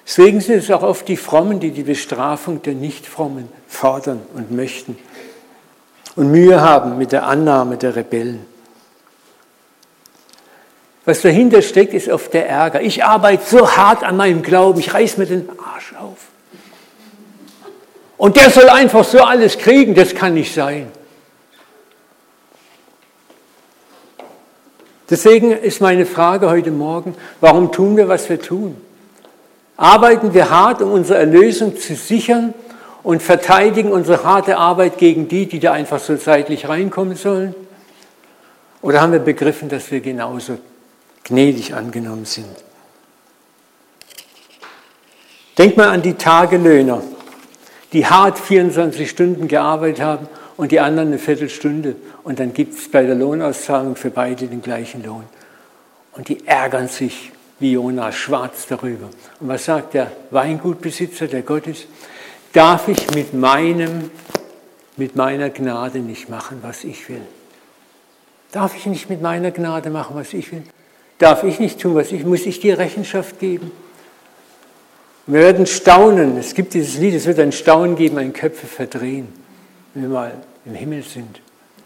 Deswegen 0.04 0.40
sind 0.40 0.58
es 0.58 0.70
auch 0.70 0.82
oft 0.82 1.06
die 1.06 1.16
Frommen, 1.16 1.60
die 1.60 1.70
die 1.70 1.84
Bestrafung 1.84 2.60
der 2.62 2.74
Nichtfrommen 2.74 3.48
fordern 3.68 4.20
und 4.34 4.50
möchten 4.50 4.98
und 6.16 6.30
Mühe 6.30 6.60
haben 6.60 6.98
mit 6.98 7.12
der 7.12 7.26
Annahme 7.26 7.76
der 7.76 7.96
Rebellen. 7.96 8.46
Was 11.04 11.22
dahinter 11.22 11.62
steckt, 11.62 11.94
ist 11.94 12.08
oft 12.08 12.32
der 12.32 12.48
Ärger. 12.48 12.80
Ich 12.80 13.04
arbeite 13.04 13.44
so 13.44 13.76
hart 13.76 14.04
an 14.04 14.16
meinem 14.16 14.42
Glauben, 14.42 14.78
ich 14.78 14.94
reiß 14.94 15.18
mir 15.18 15.26
den 15.26 15.48
Arsch 15.58 15.94
auf. 15.98 16.18
Und 18.16 18.36
der 18.36 18.50
soll 18.50 18.68
einfach 18.68 19.04
so 19.04 19.18
alles 19.18 19.58
kriegen, 19.58 19.94
das 19.94 20.14
kann 20.14 20.34
nicht 20.34 20.54
sein. 20.54 20.92
Deswegen 25.10 25.50
ist 25.50 25.80
meine 25.80 26.06
Frage 26.06 26.48
heute 26.48 26.70
Morgen, 26.70 27.16
warum 27.40 27.72
tun 27.72 27.96
wir, 27.96 28.08
was 28.08 28.28
wir 28.28 28.40
tun? 28.40 28.76
Arbeiten 29.76 30.32
wir 30.32 30.50
hart, 30.50 30.80
um 30.80 30.92
unsere 30.92 31.18
Erlösung 31.18 31.76
zu 31.76 31.96
sichern 31.96 32.54
und 33.02 33.22
verteidigen 33.22 33.90
unsere 33.90 34.22
harte 34.22 34.56
Arbeit 34.56 34.98
gegen 34.98 35.26
die, 35.26 35.46
die 35.46 35.58
da 35.58 35.72
einfach 35.72 35.98
so 35.98 36.16
zeitlich 36.16 36.68
reinkommen 36.68 37.16
sollen? 37.16 37.56
Oder 38.80 39.00
haben 39.00 39.12
wir 39.12 39.18
begriffen, 39.18 39.68
dass 39.68 39.90
wir 39.90 40.00
genauso 40.00 40.58
gnädig 41.24 41.74
angenommen 41.74 42.24
sind. 42.24 42.46
Denkt 45.58 45.76
mal 45.76 45.88
an 45.88 46.02
die 46.02 46.14
Tagelöhner, 46.14 47.02
die 47.92 48.06
hart 48.06 48.38
24 48.38 49.08
Stunden 49.08 49.48
gearbeitet 49.48 50.02
haben 50.02 50.28
und 50.56 50.72
die 50.72 50.80
anderen 50.80 51.08
eine 51.08 51.18
Viertelstunde. 51.18 51.96
Und 52.24 52.40
dann 52.40 52.54
gibt 52.54 52.78
es 52.78 52.90
bei 52.90 53.02
der 53.02 53.14
Lohnauszahlung 53.14 53.96
für 53.96 54.10
beide 54.10 54.46
den 54.46 54.62
gleichen 54.62 55.04
Lohn. 55.04 55.24
Und 56.12 56.28
die 56.28 56.46
ärgern 56.46 56.88
sich 56.88 57.32
wie 57.58 57.72
Jonas 57.72 58.16
schwarz 58.16 58.66
darüber. 58.66 59.08
Und 59.40 59.48
was 59.48 59.66
sagt 59.66 59.94
der 59.94 60.10
Weingutbesitzer, 60.30 61.26
der 61.28 61.42
Gott 61.42 61.66
ist? 61.66 61.86
Darf 62.52 62.88
ich 62.88 63.10
mit 63.14 63.34
meinem, 63.34 64.10
mit 64.96 65.16
meiner 65.16 65.50
Gnade 65.50 66.00
nicht 66.00 66.28
machen, 66.28 66.58
was 66.62 66.84
ich 66.84 67.08
will? 67.08 67.22
Darf 68.50 68.76
ich 68.76 68.86
nicht 68.86 69.08
mit 69.08 69.22
meiner 69.22 69.50
Gnade 69.50 69.90
machen, 69.90 70.16
was 70.16 70.32
ich 70.32 70.50
will? 70.52 70.64
Darf 71.22 71.44
ich 71.44 71.60
nicht 71.60 71.80
tun, 71.80 71.94
was 71.94 72.10
ich, 72.10 72.24
muss 72.24 72.46
ich 72.46 72.58
dir 72.58 72.76
Rechenschaft 72.78 73.38
geben? 73.38 73.70
wir 75.28 75.38
werden 75.38 75.66
staunen, 75.66 76.36
es 76.36 76.52
gibt 76.52 76.74
dieses 76.74 76.98
Lied, 76.98 77.14
es 77.14 77.26
wird 77.26 77.38
ein 77.38 77.52
Staunen 77.52 77.94
geben, 77.94 78.18
ein 78.18 78.32
Köpfe 78.32 78.66
verdrehen, 78.66 79.28
wenn 79.94 80.02
wir 80.02 80.10
mal 80.10 80.32
im 80.64 80.74
Himmel 80.74 81.04
sind, 81.04 81.40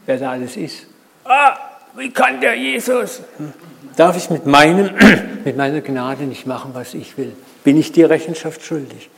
wer 0.06 0.16
da 0.16 0.30
alles 0.30 0.56
ist. 0.56 0.86
Ah, 1.26 1.54
wie 1.94 2.08
kann 2.08 2.40
der 2.40 2.54
Jesus? 2.54 3.20
Hm. 3.36 3.52
Darf 3.94 4.16
ich 4.16 4.30
mit, 4.30 4.46
meinem, 4.46 4.90
mit 5.44 5.54
meiner 5.54 5.82
Gnade 5.82 6.24
nicht 6.24 6.46
machen, 6.46 6.70
was 6.72 6.94
ich 6.94 7.18
will? 7.18 7.34
Bin 7.62 7.76
ich 7.76 7.92
dir 7.92 8.08
Rechenschaft 8.08 8.64
schuldig? 8.64 9.10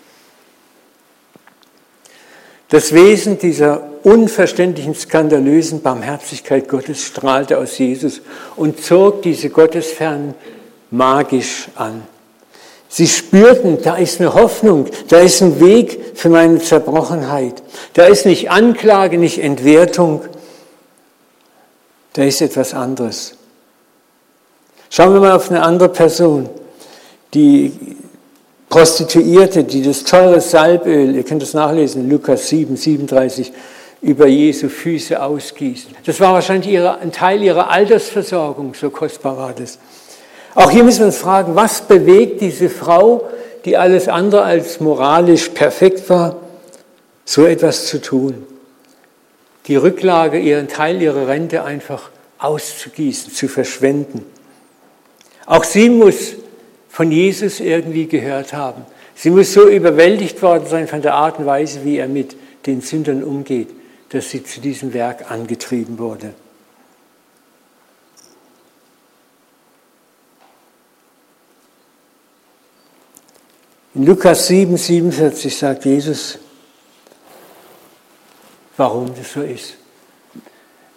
Das 2.68 2.92
Wesen 2.92 3.38
dieser 3.38 3.82
unverständlichen, 4.02 4.94
skandalösen 4.94 5.80
Barmherzigkeit 5.80 6.68
Gottes 6.68 7.02
strahlte 7.02 7.58
aus 7.58 7.78
Jesus 7.78 8.20
und 8.56 8.82
zog 8.82 9.22
diese 9.22 9.48
Gottesfernen 9.48 10.34
magisch 10.90 11.68
an. 11.76 12.02
Sie 12.90 13.06
spürten, 13.06 13.82
da 13.82 13.96
ist 13.96 14.20
eine 14.20 14.34
Hoffnung, 14.34 14.86
da 15.08 15.18
ist 15.18 15.42
ein 15.42 15.60
Weg 15.60 16.00
für 16.14 16.30
meine 16.30 16.58
Zerbrochenheit. 16.58 17.62
Da 17.92 18.04
ist 18.04 18.24
nicht 18.24 18.50
Anklage, 18.50 19.18
nicht 19.18 19.38
Entwertung, 19.42 20.22
da 22.14 22.22
ist 22.24 22.40
etwas 22.40 22.72
anderes. 22.72 23.34
Schauen 24.90 25.12
wir 25.12 25.20
mal 25.20 25.32
auf 25.32 25.50
eine 25.50 25.62
andere 25.62 25.90
Person, 25.90 26.48
die 27.34 27.72
Prostituierte, 28.68 29.64
die 29.64 29.82
das 29.82 30.04
teure 30.04 30.40
Salböl, 30.40 31.16
ihr 31.16 31.22
könnt 31.22 31.42
das 31.42 31.54
nachlesen, 31.54 32.08
Lukas 32.08 32.48
7, 32.48 32.76
37, 32.76 33.52
über 34.02 34.26
Jesu 34.26 34.68
Füße 34.68 35.20
ausgießen. 35.20 35.90
Das 36.04 36.20
war 36.20 36.34
wahrscheinlich 36.34 36.70
ihre, 36.72 36.98
ein 36.98 37.10
Teil 37.10 37.42
ihrer 37.42 37.70
Altersversorgung, 37.70 38.74
so 38.74 38.90
kostbar 38.90 39.36
war 39.38 39.52
das. 39.52 39.78
Auch 40.54 40.70
hier 40.70 40.84
müssen 40.84 41.00
wir 41.00 41.06
uns 41.06 41.18
fragen, 41.18 41.54
was 41.54 41.82
bewegt 41.82 42.40
diese 42.40 42.68
Frau, 42.68 43.28
die 43.64 43.76
alles 43.76 44.08
andere 44.08 44.42
als 44.42 44.80
moralisch 44.80 45.48
perfekt 45.48 46.08
war, 46.10 46.36
so 47.24 47.44
etwas 47.46 47.86
zu 47.86 48.00
tun? 48.00 48.46
Die 49.66 49.76
Rücklage, 49.76 50.38
ihren 50.38 50.68
Teil 50.68 51.00
ihrer 51.00 51.26
Rente 51.26 51.64
einfach 51.64 52.10
auszugießen, 52.38 53.32
zu 53.32 53.48
verschwenden. 53.48 54.24
Auch 55.46 55.64
sie 55.64 55.90
muss 55.90 56.34
von 56.98 57.12
Jesus 57.12 57.60
irgendwie 57.60 58.08
gehört 58.08 58.52
haben. 58.52 58.84
Sie 59.14 59.30
muss 59.30 59.52
so 59.52 59.68
überwältigt 59.68 60.42
worden 60.42 60.66
sein 60.66 60.88
von 60.88 61.00
der 61.00 61.14
Art 61.14 61.38
und 61.38 61.46
Weise, 61.46 61.84
wie 61.84 61.96
er 61.96 62.08
mit 62.08 62.34
den 62.66 62.80
Sündern 62.80 63.22
umgeht, 63.22 63.68
dass 64.08 64.30
sie 64.30 64.42
zu 64.42 64.60
diesem 64.60 64.92
Werk 64.94 65.30
angetrieben 65.30 66.00
wurde. 66.00 66.34
In 73.94 74.04
Lukas 74.04 74.48
7, 74.48 74.76
47 74.76 75.56
sagt 75.56 75.84
Jesus, 75.84 76.40
warum 78.76 79.14
das 79.14 79.34
so 79.34 79.42
ist. 79.42 79.76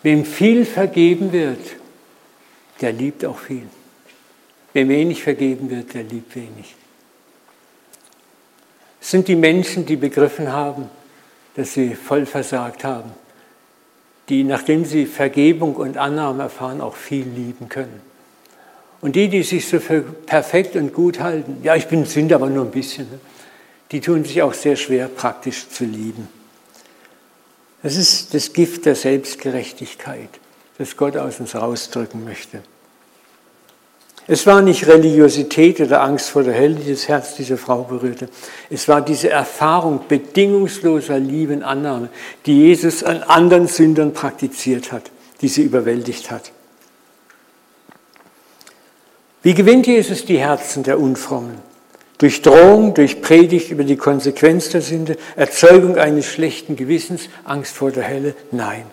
Wem 0.01 0.25
viel 0.25 0.65
vergeben 0.65 1.31
wird, 1.31 1.59
der 2.81 2.91
liebt 2.91 3.23
auch 3.23 3.37
viel. 3.37 3.67
Wem 4.73 4.89
wenig 4.89 5.23
vergeben 5.23 5.69
wird, 5.69 5.93
der 5.93 6.03
liebt 6.03 6.35
wenig. 6.35 6.75
Es 9.01 9.11
sind 9.11 9.27
die 9.27 9.35
Menschen, 9.35 9.85
die 9.85 9.95
begriffen 9.95 10.51
haben, 10.51 10.89
dass 11.55 11.73
sie 11.73 11.95
voll 11.95 12.25
versagt 12.25 12.83
haben, 12.83 13.11
die, 14.29 14.43
nachdem 14.43 14.85
sie 14.85 15.05
Vergebung 15.05 15.75
und 15.75 15.97
Annahme 15.97 16.43
erfahren, 16.43 16.79
auch 16.79 16.95
viel 16.95 17.25
lieben 17.25 17.67
können. 17.67 18.01
Und 19.01 19.15
die, 19.15 19.27
die 19.27 19.43
sich 19.43 19.67
so 19.67 19.79
für 19.79 20.01
perfekt 20.01 20.75
und 20.75 20.93
gut 20.93 21.19
halten, 21.19 21.57
ja, 21.63 21.75
ich 21.75 21.87
bin 21.87 22.05
Sünder, 22.05 22.35
aber 22.35 22.49
nur 22.49 22.65
ein 22.65 22.71
bisschen, 22.71 23.09
ne, 23.09 23.19
die 23.91 23.99
tun 23.99 24.23
sich 24.23 24.41
auch 24.41 24.53
sehr 24.53 24.75
schwer, 24.75 25.07
praktisch 25.07 25.67
zu 25.67 25.83
lieben. 25.83 26.29
Das 27.83 27.95
ist 27.97 28.33
das 28.33 28.53
Gift 28.53 28.85
der 28.85 28.95
Selbstgerechtigkeit, 28.95 30.29
das 30.77 30.95
Gott 30.95 31.17
aus 31.17 31.39
uns 31.39 31.55
rausdrücken 31.55 32.23
möchte. 32.23 32.61
Es 34.31 34.47
war 34.47 34.61
nicht 34.61 34.87
Religiosität 34.87 35.81
oder 35.81 36.03
Angst 36.03 36.29
vor 36.29 36.43
der 36.43 36.57
Hölle, 36.57 36.75
die 36.75 36.91
das 36.91 37.09
Herz 37.09 37.35
dieser 37.35 37.57
Frau 37.57 37.83
berührte. 37.83 38.29
Es 38.69 38.87
war 38.87 39.01
diese 39.01 39.29
Erfahrung 39.29 40.05
bedingungsloser 40.07 41.19
Liebe 41.19 41.51
und 41.51 41.63
Annahme, 41.63 42.07
die 42.45 42.57
Jesus 42.57 43.03
an 43.03 43.23
anderen 43.23 43.67
Sündern 43.67 44.13
praktiziert 44.13 44.93
hat, 44.93 45.11
die 45.41 45.49
sie 45.49 45.63
überwältigt 45.63 46.31
hat. 46.31 46.53
Wie 49.43 49.53
gewinnt 49.53 49.85
Jesus 49.85 50.23
die 50.23 50.39
Herzen 50.39 50.83
der 50.83 50.97
Unfrommen? 50.97 51.57
Durch 52.17 52.41
Drohung, 52.41 52.93
durch 52.93 53.21
Predigt 53.21 53.69
über 53.69 53.83
die 53.83 53.97
Konsequenz 53.97 54.69
der 54.69 54.81
Sünde, 54.81 55.17
Erzeugung 55.35 55.97
eines 55.97 56.25
schlechten 56.25 56.77
Gewissens, 56.77 57.23
Angst 57.43 57.75
vor 57.75 57.91
der 57.91 58.07
Hölle? 58.07 58.35
Nein. 58.51 58.85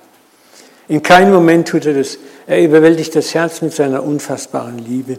In 0.89 1.03
keinem 1.03 1.33
Moment 1.33 1.69
tut 1.69 1.87
er 1.87 1.95
das. 1.95 2.19
Er 2.47 2.65
überwältigt 2.65 3.15
das 3.15 3.35
Herz 3.35 3.61
mit 3.61 3.73
seiner 3.75 4.03
unfassbaren 4.03 4.79
Liebe, 4.79 5.19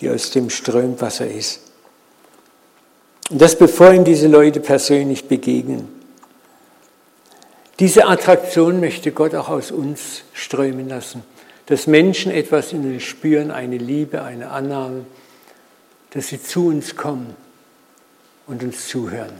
die 0.00 0.10
aus 0.10 0.30
dem 0.30 0.50
strömt, 0.50 1.00
was 1.00 1.20
er 1.20 1.30
ist. 1.30 1.60
Und 3.30 3.40
das 3.40 3.56
bevor 3.56 3.92
ihm 3.92 4.04
diese 4.04 4.28
Leute 4.28 4.60
persönlich 4.60 5.26
begegnen. 5.26 5.88
Diese 7.78 8.06
Attraktion 8.06 8.80
möchte 8.80 9.12
Gott 9.12 9.34
auch 9.34 9.48
aus 9.48 9.70
uns 9.70 10.22
strömen 10.32 10.88
lassen 10.88 11.22
dass 11.66 11.88
Menschen 11.88 12.30
etwas 12.32 12.72
in 12.72 12.84
uns 12.92 13.02
spüren, 13.02 13.50
eine 13.50 13.76
Liebe, 13.76 14.22
eine 14.22 14.50
Annahme, 14.50 15.04
dass 16.10 16.28
sie 16.28 16.42
zu 16.42 16.68
uns 16.68 16.96
kommen 16.96 17.34
und 18.46 18.62
uns 18.62 18.88
zuhören. 18.88 19.32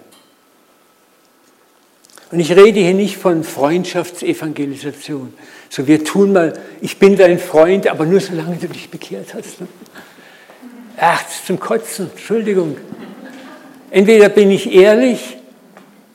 Und 2.30 2.40
ich 2.40 2.50
rede 2.50 2.80
hier 2.80 2.94
nicht 2.94 3.16
von 3.16 3.44
Freundschaftsevangelisation. 3.44 5.32
So, 5.68 5.86
wir 5.86 6.04
tun 6.04 6.32
mal, 6.32 6.58
ich 6.80 6.98
bin 6.98 7.16
dein 7.16 7.38
Freund, 7.38 7.86
aber 7.86 8.04
nur 8.04 8.20
solange 8.20 8.56
du 8.56 8.68
dich 8.68 8.90
bekehrt 8.90 9.34
hast. 9.34 9.60
Ne? 9.60 9.68
Ach, 10.96 11.22
das 11.22 11.36
ist 11.36 11.46
zum 11.46 11.60
Kotzen, 11.60 12.10
Entschuldigung. 12.10 12.76
Entweder 13.90 14.28
bin 14.28 14.50
ich 14.50 14.72
ehrlich 14.72 15.36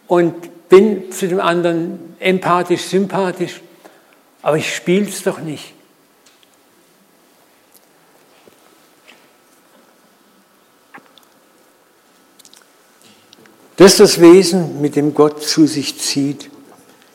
und 0.07 0.67
bin 0.67 1.11
zu 1.11 1.27
dem 1.27 1.39
anderen 1.39 1.99
empathisch, 2.19 2.83
sympathisch, 2.83 3.61
aber 4.41 4.57
ich 4.57 4.73
spiele 4.73 5.07
es 5.07 5.23
doch 5.23 5.39
nicht. 5.39 5.73
Das 13.81 13.93
ist 13.93 13.99
das 13.99 14.21
Wesen, 14.21 14.79
mit 14.79 14.95
dem 14.95 15.15
Gott 15.15 15.41
zu 15.41 15.65
sich 15.65 15.97
zieht. 15.97 16.51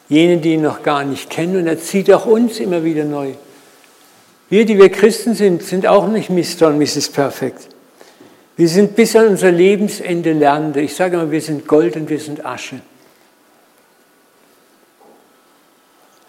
Jene, 0.08 0.38
die 0.38 0.54
ihn 0.54 0.62
noch 0.62 0.82
gar 0.82 1.04
nicht 1.04 1.30
kennen. 1.30 1.58
Und 1.58 1.68
er 1.68 1.78
zieht 1.78 2.12
auch 2.12 2.26
uns 2.26 2.58
immer 2.58 2.82
wieder 2.82 3.04
neu. 3.04 3.34
Wir, 4.48 4.66
die 4.66 4.76
wir 4.76 4.88
Christen 4.88 5.36
sind, 5.36 5.62
sind 5.62 5.86
auch 5.86 6.08
nicht 6.08 6.28
Mr. 6.28 6.66
und 6.66 6.78
Mrs. 6.78 7.10
Perfect. 7.10 7.68
Wir 8.56 8.66
sind 8.66 8.96
bis 8.96 9.14
an 9.14 9.28
unser 9.28 9.52
Lebensende 9.52 10.32
Lernende. 10.32 10.80
Ich 10.80 10.96
sage 10.96 11.14
immer, 11.14 11.30
wir 11.30 11.40
sind 11.40 11.68
Gold 11.68 11.94
und 11.94 12.10
wir 12.10 12.18
sind 12.18 12.44
Asche. 12.44 12.80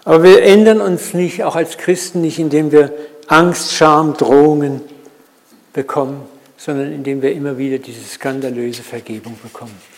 Aber 0.05 0.21
wir 0.21 0.43
ändern 0.43 0.81
uns 0.81 1.15
nicht, 1.15 1.43
auch 1.45 1.55
als 1.55 1.79
Christen 1.79 2.21
nicht, 2.21 2.37
indem 2.37 2.71
wir 2.71 2.93
Angst, 3.25 3.73
Scham, 3.73 4.13
Drohungen 4.13 4.81
bekommen, 5.73 6.21
sondern 6.57 6.91
indem 6.91 7.23
wir 7.23 7.31
immer 7.31 7.57
wieder 7.57 7.79
diese 7.79 8.03
skandalöse 8.07 8.83
Vergebung 8.83 9.35
bekommen. 9.41 9.96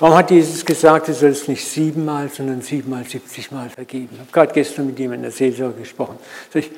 Warum 0.00 0.16
hat 0.16 0.30
Jesus 0.30 0.64
gesagt, 0.64 1.08
du 1.08 1.14
sollst 1.14 1.48
nicht 1.48 1.66
siebenmal, 1.66 2.28
sondern 2.28 2.62
siebenmal, 2.62 3.04
siebzigmal 3.04 3.68
vergeben? 3.68 4.10
Ich 4.12 4.20
habe 4.20 4.30
gerade 4.30 4.52
gestern 4.52 4.86
mit 4.86 4.98
jemandem 4.98 5.24
in 5.24 5.30
der 5.30 5.32
Seelsorge 5.32 5.80
gesprochen. 5.80 6.18
Ich, 6.54 6.70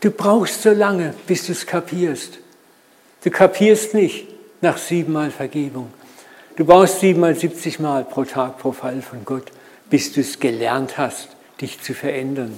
du 0.00 0.10
brauchst 0.12 0.62
so 0.62 0.70
lange, 0.70 1.14
bis 1.26 1.46
du 1.46 1.52
es 1.52 1.66
kapierst. 1.66 2.38
Du 3.24 3.30
kapierst 3.30 3.94
nicht 3.94 4.28
nach 4.60 4.78
siebenmal 4.78 5.32
Vergebung. 5.32 5.92
Du 6.56 6.64
brauchst 6.64 7.00
siebenmal, 7.00 7.34
siebzigmal 7.34 8.04
pro 8.04 8.24
Tag, 8.24 8.58
pro 8.58 8.70
Fall 8.70 9.02
von 9.02 9.24
Gott, 9.24 9.50
bis 9.90 10.12
du 10.12 10.20
es 10.20 10.38
gelernt 10.38 10.98
hast, 10.98 11.28
dich 11.60 11.80
zu 11.80 11.94
verändern. 11.94 12.56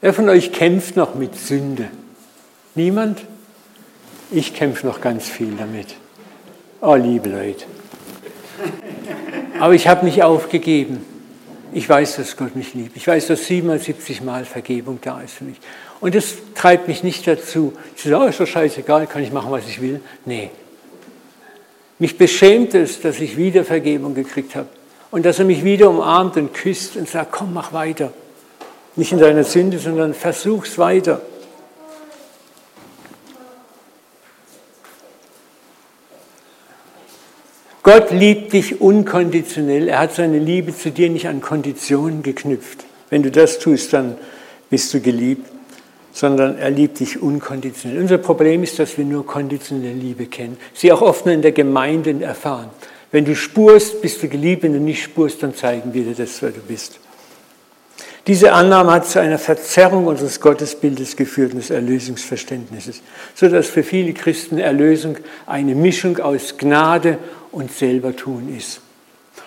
Wer 0.00 0.14
von 0.14 0.28
euch 0.28 0.52
kämpft 0.52 0.96
noch 0.96 1.16
mit 1.16 1.36
Sünde? 1.36 1.90
Niemand? 2.76 3.24
Ich 4.30 4.54
kämpfe 4.54 4.86
noch 4.86 5.00
ganz 5.00 5.28
viel 5.28 5.56
damit. 5.56 5.96
Oh, 6.82 6.94
liebe 6.94 7.28
Leute. 7.28 7.66
Aber 9.58 9.74
ich 9.74 9.86
habe 9.86 10.06
nicht 10.06 10.22
aufgegeben. 10.22 11.04
Ich 11.72 11.86
weiß, 11.86 12.16
dass 12.16 12.38
Gott 12.38 12.56
mich 12.56 12.72
liebt. 12.72 12.96
Ich 12.96 13.06
weiß, 13.06 13.26
dass 13.26 13.46
siebenmal, 13.46 13.78
siebzig 13.78 14.22
Mal 14.22 14.46
Vergebung 14.46 14.98
da 15.02 15.20
ist 15.20 15.34
für 15.34 15.44
mich. 15.44 15.58
Und 16.00 16.14
das 16.14 16.34
treibt 16.54 16.88
mich 16.88 17.02
nicht 17.02 17.26
dazu, 17.26 17.74
zu 17.96 18.08
sagen, 18.08 18.24
oh, 18.24 18.26
ist 18.26 18.40
doch 18.40 18.46
scheißegal, 18.46 19.06
kann 19.06 19.22
ich 19.22 19.30
machen, 19.30 19.50
was 19.50 19.68
ich 19.68 19.82
will. 19.82 20.00
Nee. 20.24 20.50
Mich 21.98 22.16
beschämt 22.16 22.74
es, 22.74 23.00
dass 23.02 23.20
ich 23.20 23.36
wieder 23.36 23.64
Vergebung 23.64 24.14
gekriegt 24.14 24.56
habe. 24.56 24.68
Und 25.10 25.26
dass 25.26 25.38
er 25.38 25.44
mich 25.44 25.62
wieder 25.62 25.90
umarmt 25.90 26.38
und 26.38 26.54
küsst 26.54 26.96
und 26.96 27.08
sagt, 27.08 27.30
komm, 27.30 27.52
mach 27.52 27.74
weiter. 27.74 28.10
Nicht 28.96 29.12
in 29.12 29.18
deiner 29.18 29.44
Sünde, 29.44 29.78
sondern 29.78 30.14
versuch's 30.14 30.78
weiter. 30.78 31.20
Gott 37.82 38.10
liebt 38.10 38.52
dich 38.52 38.80
unkonditionell. 38.80 39.88
Er 39.88 40.00
hat 40.00 40.14
seine 40.14 40.38
Liebe 40.38 40.76
zu 40.76 40.90
dir 40.90 41.08
nicht 41.08 41.28
an 41.28 41.40
Konditionen 41.40 42.22
geknüpft. 42.22 42.84
Wenn 43.08 43.22
du 43.22 43.30
das 43.30 43.58
tust, 43.58 43.92
dann 43.92 44.16
bist 44.68 44.92
du 44.92 45.00
geliebt, 45.00 45.50
sondern 46.12 46.58
er 46.58 46.70
liebt 46.70 47.00
dich 47.00 47.22
unkonditionell. 47.22 47.98
Unser 47.98 48.18
Problem 48.18 48.62
ist, 48.62 48.78
dass 48.78 48.98
wir 48.98 49.04
nur 49.04 49.26
konditionelle 49.26 49.94
Liebe 49.94 50.26
kennen, 50.26 50.58
sie 50.74 50.92
auch 50.92 51.00
oft 51.00 51.24
nur 51.24 51.34
in 51.34 51.42
der 51.42 51.52
Gemeinde 51.52 52.22
erfahren. 52.22 52.70
Wenn 53.12 53.24
du 53.24 53.34
spurst, 53.34 54.02
bist 54.02 54.22
du 54.22 54.28
geliebt, 54.28 54.62
wenn 54.62 54.74
du 54.74 54.78
nicht 54.78 55.02
spurst, 55.02 55.42
dann 55.42 55.54
zeigen 55.54 55.94
wir 55.94 56.04
dir 56.04 56.14
das, 56.14 56.40
wer 56.42 56.50
du 56.50 56.60
bist. 56.60 57.00
Diese 58.26 58.52
Annahme 58.52 58.92
hat 58.92 59.08
zu 59.08 59.18
einer 59.18 59.38
Verzerrung 59.38 60.06
unseres 60.06 60.40
Gottesbildes 60.40 61.16
geführt 61.16 61.52
und 61.52 61.58
des 61.58 61.70
Erlösungsverständnisses, 61.70 63.02
sodass 63.34 63.66
für 63.66 63.82
viele 63.82 64.12
Christen 64.12 64.58
Erlösung 64.58 65.16
eine 65.46 65.74
Mischung 65.74 66.18
aus 66.18 66.58
Gnade 66.58 67.18
und 67.52 67.72
selber 67.72 68.14
tun 68.14 68.54
ist. 68.56 68.80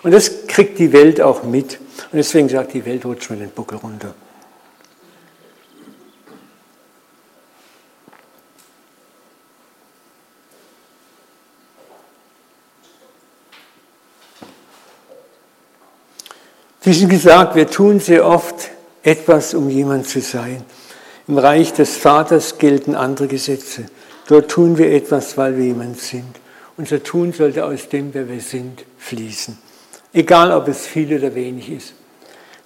Und 0.02 0.12
das 0.12 0.46
kriegt 0.46 0.78
die 0.78 0.92
Welt 0.92 1.20
auch 1.20 1.42
mit. 1.44 1.78
Und 2.12 2.18
deswegen 2.18 2.48
sagt 2.48 2.74
die 2.74 2.84
Welt, 2.84 3.04
rutscht 3.04 3.30
mir 3.30 3.36
den 3.36 3.50
Buckel 3.50 3.78
runter. 3.78 4.14
Wie 16.82 16.92
schon 16.92 17.08
gesagt, 17.08 17.54
wir 17.54 17.66
tun 17.66 17.98
sehr 17.98 18.26
oft 18.26 18.68
etwas, 19.02 19.54
um 19.54 19.70
jemand 19.70 20.06
zu 20.06 20.20
sein. 20.20 20.62
Im 21.26 21.38
Reich 21.38 21.72
des 21.72 21.96
Vaters 21.96 22.58
gelten 22.58 22.94
andere 22.94 23.26
Gesetze. 23.26 23.86
Dort 24.28 24.50
tun 24.50 24.76
wir 24.76 24.92
etwas, 24.92 25.38
weil 25.38 25.56
wir 25.56 25.64
jemand 25.64 25.98
sind. 25.98 26.43
Unser 26.76 27.02
Tun 27.02 27.32
sollte 27.32 27.64
aus 27.64 27.88
dem, 27.88 28.12
wer 28.14 28.28
wir 28.28 28.40
sind, 28.40 28.84
fließen. 28.98 29.58
Egal, 30.12 30.52
ob 30.52 30.68
es 30.68 30.86
viel 30.86 31.14
oder 31.16 31.34
wenig 31.34 31.70
ist. 31.70 31.94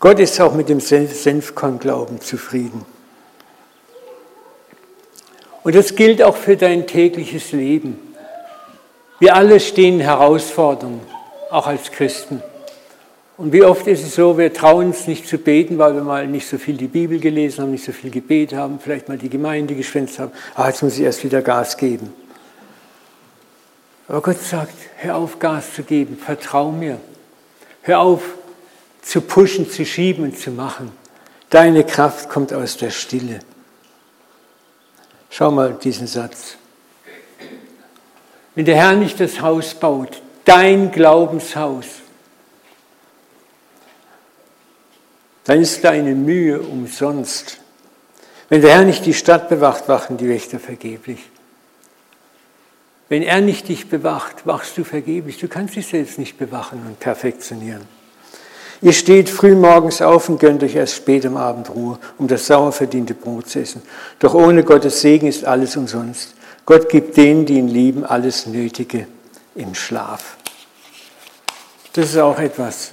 Gott 0.01 0.19
ist 0.21 0.41
auch 0.41 0.55
mit 0.55 0.69
dem 0.69 0.81
Senfkornglauben 0.81 2.21
zufrieden. 2.21 2.85
Und 5.65 5.75
das 5.75 5.97
gilt 5.97 6.23
auch 6.23 6.37
für 6.37 6.57
dein 6.57 6.87
tägliches 6.87 7.53
Leben. 7.53 7.99
Wir 9.19 9.35
alle 9.35 9.59
stehen 9.59 9.99
Herausforderungen, 9.99 11.01
auch 11.51 11.67
als 11.67 11.91
Christen. 11.91 12.43
Und 13.37 13.53
wie 13.53 13.63
oft 13.63 13.87
ist 13.87 14.03
es 14.03 14.15
so, 14.15 14.39
wir 14.39 14.53
trauen 14.53 14.87
uns 14.87 15.07
nicht 15.07 15.27
zu 15.27 15.39
beten, 15.39 15.79
weil 15.79 15.95
wir 15.95 16.03
mal 16.03 16.27
nicht 16.27 16.49
so 16.49 16.59
viel 16.59 16.77
die 16.77 16.87
Bibel 16.87 17.19
gelesen 17.19 17.63
haben, 17.63 17.71
nicht 17.73 17.85
so 17.85 17.93
viel 17.93 18.11
Gebet 18.11 18.53
haben, 18.53 18.79
vielleicht 18.81 19.09
mal 19.09 19.19
die 19.19 19.29
Gemeinde 19.29 19.75
geschwänzt 19.75 20.19
haben. 20.19 20.33
Ah, 20.55 20.69
jetzt 20.69 20.83
muss 20.83 20.97
ich 20.97 21.05
erst 21.05 21.25
wieder 21.25 21.43
Gas 21.43 21.77
geben. 21.77 22.13
Aber 24.09 24.23
Gott 24.23 24.41
sagt, 24.41 24.75
hör 24.97 25.17
auf, 25.17 25.39
Gas 25.39 25.75
zu 25.75 25.83
geben, 25.83 26.17
vertrau 26.17 26.73
mir. 26.73 26.99
Hör 27.83 28.01
auf, 28.01 28.23
zu 29.03 29.21
pushen, 29.21 29.71
zu 29.71 29.85
schieben 29.85 30.25
und 30.25 30.39
zu 30.39 30.51
machen. 30.51 30.93
Deine 31.51 31.85
Kraft 31.85 32.29
kommt 32.31 32.53
aus 32.53 32.79
der 32.79 32.91
Stille. 32.91 33.41
Schau 35.31 35.51
mal 35.51 35.75
diesen 35.75 36.07
Satz. 36.07 36.57
Wenn 38.55 38.65
der 38.65 38.77
Herr 38.77 38.95
nicht 38.95 39.21
das 39.21 39.41
Haus 39.41 39.75
baut, 39.75 40.23
dein 40.45 40.91
Glaubenshaus, 40.91 41.87
dann 45.45 45.61
ist 45.61 45.85
deine 45.85 46.15
Mühe 46.15 46.61
umsonst. 46.61 47.59
Wenn 48.49 48.63
der 48.63 48.73
Herr 48.73 48.85
nicht 48.85 49.05
die 49.07 49.15
Stadt 49.15 49.49
bewacht, 49.49 49.89
wachen 49.89 50.17
die 50.17 50.29
Wächter 50.29 50.59
vergeblich. 50.59 51.21
Wenn 53.09 53.23
er 53.23 53.41
nicht 53.41 53.69
dich 53.69 53.89
bewacht, 53.89 54.47
wachst 54.47 54.77
du 54.77 54.85
vergeblich. 54.85 55.39
Du 55.39 55.49
kannst 55.49 55.77
dich 55.77 55.87
selbst 55.87 56.19
nicht 56.19 56.37
bewachen 56.37 56.83
und 56.87 57.01
perfektionieren. 57.01 57.83
Ihr 58.81 58.93
steht 58.93 59.29
früh 59.29 59.55
morgens 59.55 60.03
auf 60.03 60.29
und 60.29 60.39
gönnt 60.39 60.63
euch 60.63 60.77
erst 60.77 60.95
spät 60.95 61.27
am 61.27 61.37
Abend 61.37 61.71
Ruhe, 61.71 61.99
um 62.17 62.29
das 62.29 62.47
sauer 62.47 62.71
verdiente 62.71 63.15
Brot 63.15 63.49
zu 63.49 63.61
essen. 63.61 63.83
Doch 64.21 64.35
ohne 64.35 64.63
Gottes 64.63 65.01
Segen 65.01 65.27
ist 65.27 65.45
alles 65.45 65.77
umsonst. 65.77 66.35
Gott 66.65 66.89
gibt 66.89 67.17
denen, 67.17 67.47
die 67.47 67.55
ihn 67.55 67.69
lieben, 67.69 68.05
alles 68.05 68.47
Nötige 68.47 69.09
im 69.55 69.75
Schlaf. 69.75 70.37
Das 71.95 72.11
ist 72.11 72.19
auch 72.19 72.39
etwas, 72.39 72.93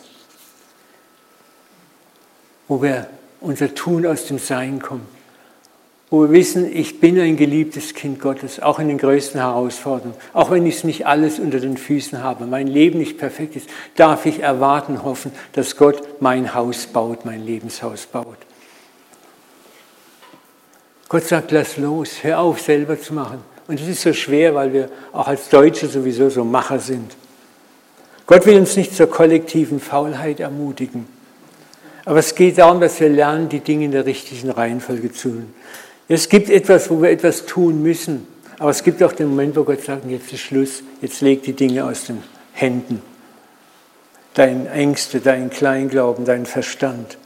wo 2.68 2.82
wir 2.82 3.08
unser 3.42 3.76
Tun 3.76 4.08
aus 4.08 4.26
dem 4.26 4.40
Sein 4.40 4.82
kommen 4.82 5.15
wo 6.16 6.22
wir 6.22 6.32
wissen, 6.32 6.74
ich 6.74 7.02
bin 7.02 7.20
ein 7.20 7.36
geliebtes 7.36 7.94
Kind 7.94 8.22
Gottes, 8.22 8.62
auch 8.62 8.80
in 8.80 8.88
den 8.88 8.98
größten 8.98 9.38
Herausforderungen. 9.38 10.16
Auch 10.32 10.50
wenn 10.50 10.66
ich 10.66 10.78
es 10.78 10.84
nicht 10.86 11.06
alles 11.06 11.40
unter 11.40 11.60
den 11.60 11.76
Füßen 11.76 12.24
habe, 12.24 12.46
mein 12.46 12.68
Leben 12.68 13.00
nicht 13.00 13.18
perfekt 13.18 13.58
ist, 13.58 13.70
darf 13.98 14.26
ich 14.26 14.40
erwarten, 14.40 15.04
hoffen, 15.04 15.34
dass 15.52 15.76
Gott 15.76 16.22
mein 16.22 16.56
Haus 16.56 16.88
baut, 16.88 17.26
mein 17.26 17.46
Lebenshaus 17.46 18.06
baut. 18.06 18.38
Gott 21.10 21.26
sagt, 21.26 21.52
lass 21.52 21.76
los, 21.76 22.24
hör 22.24 22.40
auf, 22.40 22.62
selber 22.62 22.98
zu 22.98 23.14
machen. 23.14 23.40
Und 23.68 23.82
es 23.82 23.88
ist 23.90 24.02
so 24.02 24.14
schwer, 24.14 24.56
weil 24.56 24.72
wir 24.72 24.90
auch 25.12 25.28
als 25.28 25.50
Deutsche 25.50 25.88
sowieso 25.88 26.30
so 26.30 26.46
Macher 26.46 26.80
sind. 26.80 27.14
Gott 28.26 28.46
will 28.46 28.58
uns 28.58 28.78
nicht 28.78 28.96
zur 28.96 29.08
kollektiven 29.08 29.82
Faulheit 29.82 30.40
ermutigen. 30.40 31.08
Aber 32.06 32.20
es 32.20 32.36
geht 32.36 32.58
darum, 32.58 32.80
dass 32.80 33.02
wir 33.02 33.10
lernen, 33.10 33.50
die 33.50 33.60
Dinge 33.60 33.84
in 33.84 33.92
der 33.92 34.06
richtigen 34.06 34.50
Reihenfolge 34.50 35.12
zu 35.12 35.30
tun. 35.30 35.54
Es 36.08 36.30
gibt 36.30 36.50
etwas, 36.50 36.90
wo 36.90 37.02
wir 37.02 37.10
etwas 37.10 37.46
tun 37.46 37.82
müssen. 37.82 38.28
Aber 38.60 38.70
es 38.70 38.84
gibt 38.84 39.02
auch 39.04 39.12
den 39.12 39.30
Moment, 39.30 39.56
wo 39.56 39.64
Gott 39.64 39.82
sagt, 39.82 40.10
jetzt 40.10 40.32
ist 40.32 40.42
Schluss, 40.42 40.84
jetzt 41.02 41.22
leg 41.22 41.44
die 41.44 41.54
Dinge 41.54 41.86
aus 41.86 42.06
den 42.06 42.24
Händen. 42.54 43.02
Deine 44.34 44.70
Ängste, 44.70 45.20
dein 45.20 45.50
Kleinglauben, 45.50 46.26
dein 46.26 46.46
Verstand. 46.46 47.18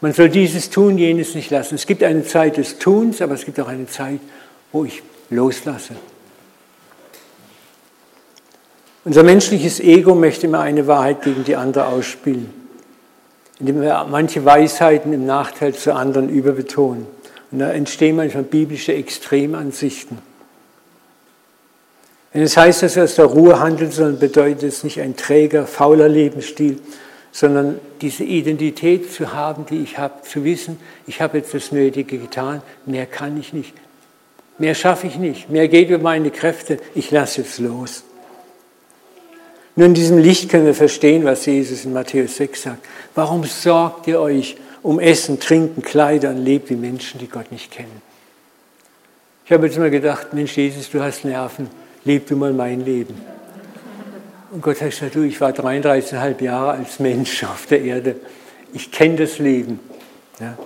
Man 0.00 0.12
soll 0.14 0.30
dieses 0.30 0.70
tun, 0.70 0.96
jenes 0.96 1.34
nicht 1.34 1.50
lassen. 1.50 1.74
Es 1.74 1.86
gibt 1.86 2.02
eine 2.02 2.24
Zeit 2.24 2.56
des 2.56 2.78
Tuns, 2.78 3.20
aber 3.20 3.34
es 3.34 3.44
gibt 3.44 3.60
auch 3.60 3.68
eine 3.68 3.86
Zeit, 3.86 4.20
wo 4.72 4.84
ich 4.84 5.02
loslasse. 5.28 5.94
Unser 9.04 9.22
menschliches 9.24 9.80
Ego 9.80 10.14
möchte 10.14 10.46
immer 10.46 10.60
eine 10.60 10.86
Wahrheit 10.86 11.22
gegen 11.22 11.44
die 11.44 11.56
andere 11.56 11.86
ausspielen 11.86 12.59
indem 13.60 13.82
wir 13.82 14.06
manche 14.10 14.44
Weisheiten 14.44 15.12
im 15.12 15.26
Nachteil 15.26 15.74
zu 15.74 15.94
anderen 15.94 16.30
überbetonen. 16.30 17.06
Und 17.52 17.58
da 17.58 17.70
entstehen 17.70 18.16
manchmal 18.16 18.44
biblische 18.44 18.94
Extremansichten. 18.94 20.18
Wenn 22.32 22.42
es 22.42 22.56
heißt, 22.56 22.82
dass 22.82 22.96
wir 22.96 23.04
aus 23.04 23.16
der 23.16 23.24
Ruhe 23.26 23.60
handeln 23.60 23.90
sollen, 23.90 24.18
bedeutet 24.18 24.62
es 24.62 24.84
nicht 24.84 25.00
ein 25.00 25.16
träger, 25.16 25.66
fauler 25.66 26.08
Lebensstil, 26.08 26.78
sondern 27.32 27.78
diese 28.00 28.24
Identität 28.24 29.12
zu 29.12 29.32
haben, 29.32 29.66
die 29.66 29.82
ich 29.82 29.98
habe, 29.98 30.22
zu 30.22 30.44
wissen, 30.44 30.78
ich 31.06 31.20
habe 31.20 31.38
jetzt 31.38 31.52
das 31.54 31.70
Nötige 31.70 32.18
getan, 32.18 32.62
mehr 32.86 33.06
kann 33.06 33.38
ich 33.38 33.52
nicht, 33.52 33.74
mehr 34.58 34.74
schaffe 34.74 35.06
ich 35.06 35.16
nicht, 35.16 35.50
mehr 35.50 35.68
geht 35.68 35.90
über 35.90 35.98
meine 35.98 36.30
Kräfte, 36.30 36.78
ich 36.94 37.10
lasse 37.10 37.42
jetzt 37.42 37.58
los. 37.58 38.04
Nur 39.80 39.86
in 39.86 39.94
diesem 39.94 40.18
Licht 40.18 40.50
können 40.50 40.66
wir 40.66 40.74
verstehen, 40.74 41.24
was 41.24 41.46
Jesus 41.46 41.86
in 41.86 41.94
Matthäus 41.94 42.36
6 42.36 42.64
sagt. 42.64 42.86
Warum 43.14 43.44
sorgt 43.44 44.06
ihr 44.08 44.20
euch 44.20 44.58
um 44.82 45.00
Essen, 45.00 45.40
Trinken, 45.40 45.80
Kleider 45.80 46.28
und 46.28 46.44
lebt 46.44 46.68
wie 46.68 46.76
Menschen, 46.76 47.18
die 47.18 47.28
Gott 47.28 47.50
nicht 47.50 47.70
kennen? 47.70 48.02
Ich 49.46 49.52
habe 49.52 49.66
jetzt 49.66 49.78
mal 49.78 49.88
gedacht, 49.88 50.34
Mensch 50.34 50.54
Jesus, 50.54 50.90
du 50.90 51.00
hast 51.00 51.24
Nerven, 51.24 51.70
leb 52.04 52.26
du 52.26 52.36
mal 52.36 52.52
mein 52.52 52.84
Leben. 52.84 53.18
Und 54.50 54.60
Gott 54.60 54.82
hat 54.82 54.90
gesagt, 54.90 55.14
du, 55.14 55.22
ich 55.22 55.40
war 55.40 55.52
33,5 55.52 56.42
Jahre 56.42 56.72
als 56.72 56.98
Mensch 56.98 57.42
auf 57.44 57.64
der 57.64 57.80
Erde. 57.80 58.16
Ich 58.74 58.92
kenne 58.92 59.16
das 59.16 59.38
Leben. 59.38 59.80
Ja. 60.40 60.58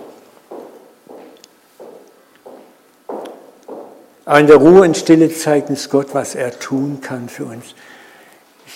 Aber 4.25 4.39
in 4.41 4.47
der 4.47 4.57
Ruhe 4.57 4.81
und 4.81 4.97
Stille 4.97 5.33
zeigt 5.33 5.69
uns 5.69 5.89
Gott, 5.89 6.07
was 6.11 6.35
er 6.35 6.59
tun 6.59 6.99
kann 6.99 7.29
für 7.29 7.45
uns. 7.45 7.75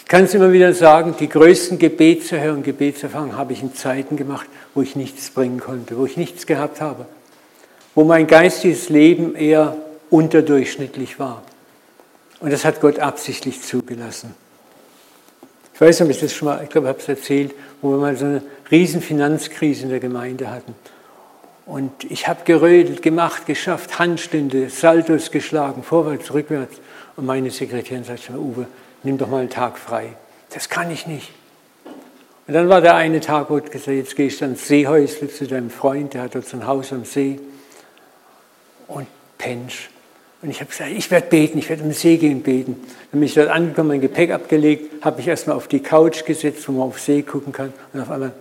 Kann 0.09 0.23
es 0.23 0.33
immer 0.33 0.51
wieder 0.51 0.73
sagen, 0.73 1.13
die 1.19 1.29
größten 1.29 1.77
Gebetserhörungen, 1.77 2.63
Gebetserfahrungen 2.63 3.37
habe 3.37 3.53
ich 3.53 3.61
in 3.61 3.75
Zeiten 3.75 4.17
gemacht, 4.17 4.47
wo 4.73 4.81
ich 4.81 4.95
nichts 4.95 5.29
bringen 5.29 5.59
konnte, 5.59 5.99
wo 5.99 6.05
ich 6.07 6.17
nichts 6.17 6.47
gehabt 6.47 6.81
habe, 6.81 7.05
wo 7.93 8.03
mein 8.03 8.25
geistiges 8.25 8.89
Leben 8.89 9.35
eher 9.35 9.77
unterdurchschnittlich 10.09 11.19
war. 11.19 11.43
Und 12.39 12.51
das 12.51 12.65
hat 12.65 12.81
Gott 12.81 12.97
absichtlich 12.97 13.61
zugelassen. 13.61 14.33
Ich 15.75 15.79
weiß 15.79 15.99
nicht, 15.99 16.09
ob 16.09 16.11
ich 16.15 16.19
das 16.19 16.33
schon 16.33 16.47
mal, 16.47 16.63
ich 16.63 16.71
glaube, 16.71 16.87
ich 16.87 16.89
habe 16.89 17.01
es 17.01 17.07
erzählt, 17.07 17.53
wo 17.83 17.91
wir 17.91 17.97
mal 17.97 18.17
so 18.17 18.25
eine 18.25 18.41
riesen 18.71 19.03
Finanzkrise 19.03 19.83
in 19.83 19.89
der 19.89 19.99
Gemeinde 19.99 20.49
hatten. 20.49 20.73
Und 21.67 21.91
ich 22.09 22.27
habe 22.27 22.39
gerödelt, 22.45 23.03
gemacht, 23.03 23.45
geschafft, 23.45 23.99
Handstände, 23.99 24.71
Saltos 24.71 25.29
geschlagen, 25.29 25.83
vorwärts, 25.83 26.33
rückwärts. 26.33 26.77
Und 27.15 27.27
meine 27.27 27.51
Sekretärin 27.51 28.03
sagte 28.03 28.31
mir, 28.31 28.39
Uwe, 28.39 28.65
nimm 29.03 29.17
doch 29.17 29.27
mal 29.27 29.39
einen 29.39 29.49
Tag 29.49 29.77
frei. 29.77 30.13
Das 30.53 30.69
kann 30.69 30.91
ich 30.91 31.07
nicht. 31.07 31.31
Und 32.47 32.55
dann 32.55 32.67
war 32.67 32.81
der 32.81 32.95
eine 32.95 33.19
Tag, 33.19 33.49
wo 33.49 33.57
ich 33.59 33.65
gesagt 33.65 33.95
jetzt 33.95 34.15
gehst 34.15 34.41
du 34.41 34.45
ans 34.45 34.67
Seehäusle 34.67 35.29
zu 35.29 35.45
deinem 35.45 35.69
Freund, 35.69 36.15
der 36.15 36.23
hat 36.23 36.35
dort 36.35 36.47
so 36.47 36.57
ein 36.57 36.65
Haus 36.65 36.91
am 36.91 37.05
See 37.05 37.39
und 38.87 39.05
pennst. 39.37 39.89
Und 40.41 40.49
ich 40.49 40.59
habe 40.61 40.71
gesagt, 40.71 40.89
ich 40.89 41.11
werde 41.11 41.27
beten, 41.27 41.59
ich 41.59 41.69
werde 41.69 41.83
am 41.83 41.91
See 41.91 42.17
gehen 42.17 42.41
beten. 42.41 42.77
Dann 43.11 43.19
bin 43.19 43.23
ich 43.23 43.33
dort 43.33 43.49
angekommen, 43.49 43.89
mein 43.89 44.01
Gepäck 44.01 44.31
abgelegt, 44.31 45.03
habe 45.03 45.17
mich 45.17 45.27
erstmal 45.27 45.57
auf 45.57 45.67
die 45.67 45.81
Couch 45.81 46.25
gesetzt, 46.25 46.67
wo 46.67 46.71
man 46.71 46.87
auf 46.87 46.99
See 46.99 47.21
gucken 47.21 47.51
kann. 47.51 47.73
Und 47.93 48.01
auf 48.01 48.09
einmal, 48.09 48.31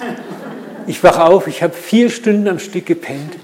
ich 0.86 1.02
wache 1.02 1.24
auf, 1.24 1.46
ich 1.46 1.62
habe 1.62 1.74
vier 1.74 2.10
Stunden 2.10 2.48
am 2.48 2.58
Stück 2.58 2.86
gepennt. 2.86 3.36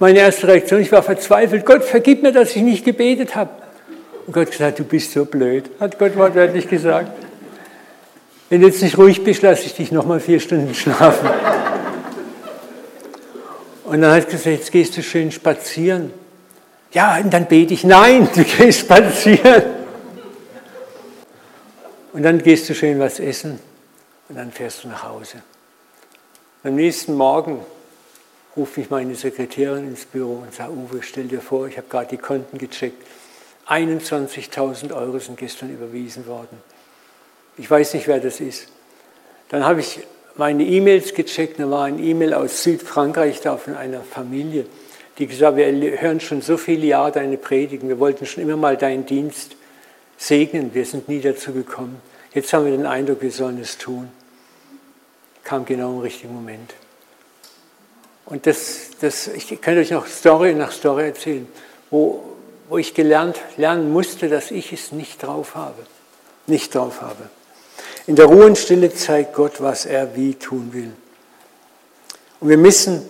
Meine 0.00 0.18
erste 0.18 0.48
Reaktion, 0.48 0.80
ich 0.80 0.92
war 0.92 1.02
verzweifelt. 1.02 1.64
Gott, 1.64 1.84
vergib 1.84 2.22
mir, 2.22 2.32
dass 2.32 2.54
ich 2.54 2.62
nicht 2.62 2.84
gebetet 2.84 3.36
habe. 3.36 3.50
Und 4.28 4.34
Gott 4.34 4.50
gesagt, 4.50 4.78
du 4.78 4.84
bist 4.84 5.12
so 5.12 5.24
blöd, 5.24 5.70
hat 5.80 5.98
Gott 5.98 6.14
wortwörtlich 6.14 6.68
gesagt. 6.68 7.10
Wenn 8.50 8.60
du 8.60 8.66
jetzt 8.66 8.82
nicht 8.82 8.98
ruhig 8.98 9.24
bist, 9.24 9.40
lasse 9.40 9.64
ich 9.64 9.74
dich 9.74 9.90
nochmal 9.90 10.20
vier 10.20 10.38
Stunden 10.38 10.74
schlafen. 10.74 11.30
Und 13.84 14.02
dann 14.02 14.12
hat 14.12 14.26
er 14.26 14.30
gesagt, 14.30 14.44
jetzt 14.44 14.70
gehst 14.70 14.98
du 14.98 15.02
schön 15.02 15.32
spazieren. 15.32 16.12
Ja, 16.92 17.16
und 17.16 17.32
dann 17.32 17.46
bete 17.46 17.72
ich, 17.72 17.84
nein, 17.84 18.28
du 18.34 18.44
gehst 18.44 18.80
spazieren. 18.80 19.62
Und 22.12 22.22
dann 22.22 22.42
gehst 22.42 22.68
du 22.68 22.74
schön 22.74 22.98
was 22.98 23.20
essen 23.20 23.58
und 24.28 24.36
dann 24.36 24.52
fährst 24.52 24.84
du 24.84 24.88
nach 24.88 25.04
Hause. 25.04 25.38
Am 26.64 26.74
nächsten 26.74 27.14
Morgen 27.14 27.64
rufe 28.54 28.82
ich 28.82 28.90
meine 28.90 29.14
Sekretärin 29.14 29.88
ins 29.88 30.04
Büro 30.04 30.42
und 30.42 30.52
sage, 30.52 30.72
Uwe, 30.72 31.00
stell 31.00 31.28
dir 31.28 31.40
vor, 31.40 31.66
ich 31.66 31.78
habe 31.78 31.88
gerade 31.88 32.10
die 32.10 32.18
Konten 32.18 32.58
gecheckt. 32.58 33.02
21.000 33.68 34.94
Euro 34.94 35.18
sind 35.18 35.38
gestern 35.38 35.70
überwiesen 35.70 36.26
worden. 36.26 36.62
Ich 37.58 37.70
weiß 37.70 37.94
nicht, 37.94 38.08
wer 38.08 38.20
das 38.20 38.40
ist. 38.40 38.68
Dann 39.50 39.64
habe 39.64 39.80
ich 39.80 40.00
meine 40.36 40.64
E-Mails 40.64 41.12
gecheckt. 41.14 41.58
Da 41.58 41.70
war 41.70 41.84
ein 41.84 42.02
E-Mail 42.02 42.32
aus 42.32 42.62
Südfrankreich 42.62 43.40
da 43.40 43.56
von 43.56 43.76
einer 43.76 44.00
Familie, 44.00 44.64
die 45.18 45.26
gesagt 45.26 45.56
wir 45.56 46.00
hören 46.00 46.20
schon 46.20 46.40
so 46.40 46.56
viele 46.56 46.86
Jahre 46.86 47.12
deine 47.12 47.36
Predigen. 47.36 47.88
Wir 47.88 47.98
wollten 47.98 48.24
schon 48.24 48.42
immer 48.42 48.56
mal 48.56 48.76
deinen 48.76 49.04
Dienst 49.04 49.56
segnen. 50.16 50.72
Wir 50.74 50.86
sind 50.86 51.08
nie 51.08 51.20
dazu 51.20 51.52
gekommen. 51.52 52.00
Jetzt 52.32 52.52
haben 52.52 52.64
wir 52.64 52.72
den 52.72 52.86
Eindruck, 52.86 53.20
wir 53.22 53.32
sollen 53.32 53.60
es 53.60 53.78
tun. 53.78 54.08
Kam 55.44 55.64
genau 55.64 55.94
im 55.94 56.00
richtigen 56.00 56.34
Moment. 56.34 56.74
Und 58.26 58.46
das, 58.46 58.90
das, 59.00 59.26
ich 59.28 59.60
kann 59.60 59.76
euch 59.78 59.90
noch 59.90 60.06
Story 60.06 60.54
nach 60.54 60.70
Story 60.70 61.06
erzählen, 61.06 61.48
wo 61.90 62.27
wo 62.68 62.78
ich 62.78 62.94
gelernt, 62.94 63.38
lernen 63.56 63.92
musste, 63.92 64.28
dass 64.28 64.50
ich 64.50 64.72
es 64.72 64.92
nicht 64.92 65.22
drauf 65.22 65.54
habe. 65.54 65.86
Nicht 66.46 66.74
drauf 66.74 67.00
habe. 67.00 67.30
In 68.06 68.16
der 68.16 68.26
Ruhe 68.26 68.46
und 68.46 68.58
Stille 68.58 68.92
zeigt 68.92 69.34
Gott, 69.34 69.60
was 69.60 69.86
er 69.86 70.16
wie 70.16 70.34
tun 70.34 70.70
will. 70.72 70.92
Und 72.40 72.48
wir 72.48 72.56
müssen 72.56 73.02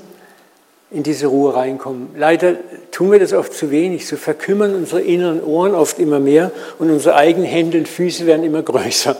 in 0.90 1.02
diese 1.02 1.26
Ruhe 1.26 1.54
reinkommen. 1.54 2.10
Leider 2.16 2.56
tun 2.90 3.12
wir 3.12 3.18
das 3.18 3.32
oft 3.32 3.52
zu 3.52 3.70
wenig. 3.70 4.06
So 4.06 4.16
verkümmern 4.16 4.74
unsere 4.74 5.02
inneren 5.02 5.42
Ohren 5.42 5.74
oft 5.74 5.98
immer 5.98 6.18
mehr 6.18 6.50
und 6.78 6.90
unsere 6.90 7.14
eigenen 7.14 7.46
Hände 7.46 7.78
und 7.78 7.88
Füße 7.88 8.26
werden 8.26 8.44
immer 8.44 8.62
größer. 8.62 9.16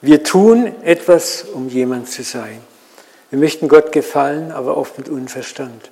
Wir 0.00 0.22
tun 0.22 0.72
etwas, 0.84 1.44
um 1.52 1.68
jemand 1.68 2.08
zu 2.10 2.22
sein. 2.22 2.60
Wir 3.30 3.38
möchten 3.38 3.68
Gott 3.68 3.90
gefallen, 3.90 4.52
aber 4.52 4.76
oft 4.76 4.96
mit 4.98 5.08
Unverstand. 5.08 5.90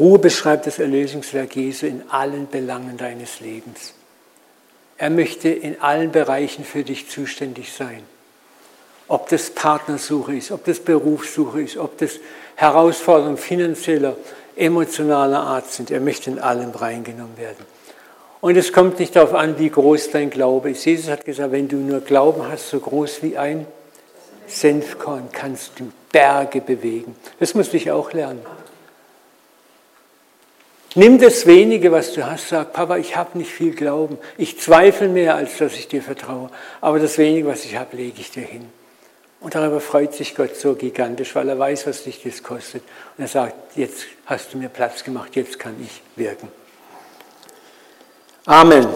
Ruhe 0.00 0.18
beschreibt 0.18 0.66
das 0.66 0.78
Erlösungswerk 0.78 1.54
Jesu 1.54 1.84
in 1.84 2.02
allen 2.08 2.48
Belangen 2.48 2.96
deines 2.96 3.40
Lebens. 3.40 3.92
Er 4.96 5.10
möchte 5.10 5.50
in 5.50 5.80
allen 5.80 6.10
Bereichen 6.10 6.64
für 6.64 6.84
dich 6.84 7.10
zuständig 7.10 7.72
sein. 7.72 8.02
Ob 9.08 9.28
das 9.28 9.50
Partnersuche 9.50 10.36
ist, 10.36 10.52
ob 10.52 10.64
das 10.64 10.80
Berufssuche 10.80 11.60
ist, 11.60 11.76
ob 11.76 11.98
das 11.98 12.12
Herausforderungen 12.56 13.36
finanzieller, 13.36 14.16
emotionaler 14.56 15.40
Art 15.40 15.70
sind. 15.70 15.90
Er 15.90 16.00
möchte 16.00 16.30
in 16.30 16.38
allem 16.38 16.70
reingenommen 16.70 17.36
werden. 17.36 17.64
Und 18.40 18.56
es 18.56 18.72
kommt 18.72 19.00
nicht 19.00 19.16
darauf 19.16 19.34
an, 19.34 19.58
wie 19.58 19.68
groß 19.68 20.12
dein 20.12 20.30
Glaube 20.30 20.70
ist. 20.70 20.86
Jesus 20.86 21.10
hat 21.10 21.26
gesagt, 21.26 21.52
wenn 21.52 21.68
du 21.68 21.76
nur 21.76 22.00
Glauben 22.00 22.48
hast, 22.48 22.70
so 22.70 22.80
groß 22.80 23.22
wie 23.22 23.36
ein 23.36 23.66
Senfkorn, 24.46 25.28
kannst 25.30 25.78
du 25.78 25.92
Berge 26.10 26.62
bewegen. 26.62 27.16
Das 27.38 27.54
musste 27.54 27.76
ich 27.76 27.90
auch 27.90 28.12
lernen. 28.14 28.40
Nimm 30.96 31.18
das 31.18 31.46
wenige, 31.46 31.92
was 31.92 32.12
du 32.14 32.26
hast, 32.26 32.48
sag, 32.48 32.72
Papa, 32.72 32.96
ich 32.96 33.16
habe 33.16 33.38
nicht 33.38 33.52
viel 33.52 33.72
Glauben. 33.74 34.18
Ich 34.36 34.58
zweifle 34.58 35.08
mehr, 35.08 35.36
als 35.36 35.56
dass 35.58 35.74
ich 35.74 35.86
dir 35.86 36.02
vertraue. 36.02 36.50
Aber 36.80 36.98
das 36.98 37.16
wenige, 37.16 37.46
was 37.46 37.64
ich 37.64 37.76
habe, 37.76 37.96
lege 37.96 38.20
ich 38.20 38.32
dir 38.32 38.42
hin. 38.42 38.68
Und 39.40 39.54
darüber 39.54 39.80
freut 39.80 40.12
sich 40.14 40.34
Gott 40.34 40.56
so 40.56 40.74
gigantisch, 40.74 41.34
weil 41.34 41.48
er 41.48 41.58
weiß, 41.58 41.86
was 41.86 42.02
dich 42.02 42.20
das 42.22 42.42
kostet. 42.42 42.82
Und 43.16 43.24
er 43.24 43.28
sagt, 43.28 43.54
jetzt 43.76 44.04
hast 44.26 44.52
du 44.52 44.58
mir 44.58 44.68
Platz 44.68 45.04
gemacht, 45.04 45.36
jetzt 45.36 45.58
kann 45.58 45.76
ich 45.82 46.02
wirken. 46.16 46.48
Amen. 48.44 48.88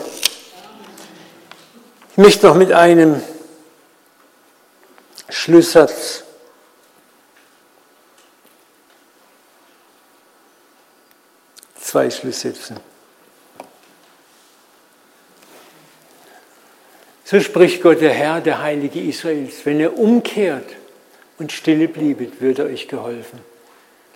Ich 2.10 2.16
möchte 2.16 2.46
noch 2.46 2.56
mit 2.56 2.72
einem 2.72 3.22
Schlusssatz 5.28 6.23
zwei 11.94 12.10
Schlusssätze. 12.10 12.74
So 17.22 17.38
spricht 17.38 17.82
Gott, 17.82 18.00
der 18.00 18.12
Herr, 18.12 18.40
der 18.40 18.60
Heilige 18.60 19.00
Israels. 19.00 19.64
Wenn 19.64 19.78
er 19.78 19.96
umkehrt 19.96 20.74
und 21.38 21.52
stille 21.52 21.86
bliebet, 21.86 22.40
würde 22.40 22.64
euch 22.64 22.88
geholfen. 22.88 23.38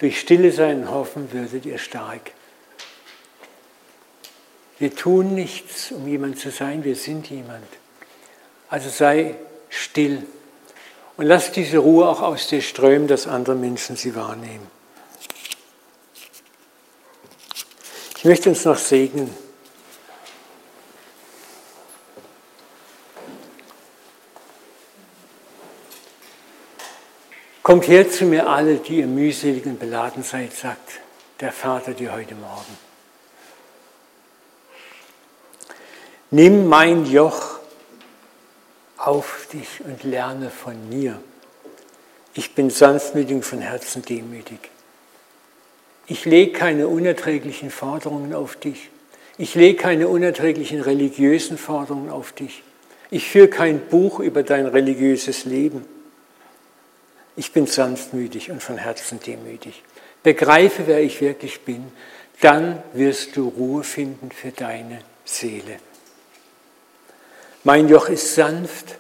Durch 0.01 0.18
stille 0.18 0.51
sein 0.51 0.91
Hoffen 0.91 1.33
würdet 1.33 1.66
ihr 1.66 1.79
stark. 1.79 2.33
Wir 4.81 4.93
tun 4.93 5.37
nichts, 5.37 5.93
um 5.93 6.09
jemand 6.09 6.41
zu 6.41 6.51
sein, 6.51 6.83
wir 6.83 6.97
sind 6.97 7.31
jemand. 7.31 7.68
Also 8.70 8.89
sei 8.89 9.37
still 9.68 10.24
und 11.16 11.26
lass 11.26 11.53
diese 11.53 11.79
Ruhe 11.79 12.09
auch 12.09 12.22
aus 12.22 12.49
dir 12.49 12.61
strömen, 12.61 13.07
dass 13.07 13.29
andere 13.29 13.55
Menschen 13.55 13.95
sie 13.95 14.16
wahrnehmen. 14.16 14.78
Ich 18.19 18.25
möchte 18.25 18.49
uns 18.49 18.64
noch 18.64 18.77
segnen. 18.77 19.33
Kommt 27.62 27.87
her 27.87 28.11
zu 28.11 28.25
mir 28.25 28.49
alle, 28.49 28.79
die 28.79 28.99
ihr 28.99 29.07
mühselig 29.07 29.64
und 29.66 29.79
beladen 29.79 30.25
seid, 30.25 30.53
sagt 30.53 30.99
der 31.39 31.53
Vater 31.53 31.93
dir 31.93 32.12
heute 32.12 32.35
Morgen. 32.35 32.77
Nimm 36.33 36.66
mein 36.66 37.07
Joch 37.07 37.61
auf 38.97 39.47
dich 39.53 39.81
und 39.85 40.03
lerne 40.03 40.51
von 40.51 40.89
mir. 40.89 41.23
Ich 42.35 42.53
bin 42.57 42.69
sanftmütig 42.69 43.37
und 43.37 43.45
von 43.45 43.61
Herzen 43.61 44.03
demütig. 44.03 44.73
Ich 46.09 46.25
lege 46.25 46.53
keine 46.53 46.89
unerträglichen 46.89 47.71
Forderungen 47.71 48.33
auf 48.33 48.57
dich. 48.57 48.89
Ich 49.37 49.55
lege 49.55 49.77
keine 49.77 50.09
unerträglichen 50.09 50.81
religiösen 50.81 51.59
Forderungen 51.59 52.11
auf 52.11 52.33
dich. 52.33 52.63
Ich 53.11 53.29
führe 53.29 53.49
kein 53.49 53.79
Buch 53.79 54.19
über 54.19 54.43
dein 54.43 54.67
religiöses 54.67 55.45
Leben. 55.45 55.85
Ich 57.37 57.53
bin 57.53 57.67
sanftmütig 57.67 58.51
und 58.51 58.63
von 58.63 58.79
Herzen 58.79 59.21
demütig. 59.21 59.83
Begreife, 60.23 60.87
wer 60.87 61.01
ich 61.01 61.21
wirklich 61.21 61.61
bin, 61.61 61.85
dann 62.41 62.83
wirst 62.95 63.37
du 63.37 63.49
Ruhe 63.49 63.85
finden 63.85 64.31
für 64.33 64.51
deine 64.51 65.01
Seele. 65.25 65.77
Mein 67.65 67.89
Joch 67.89 68.09
ist 68.09 68.35
sanft 68.35 68.97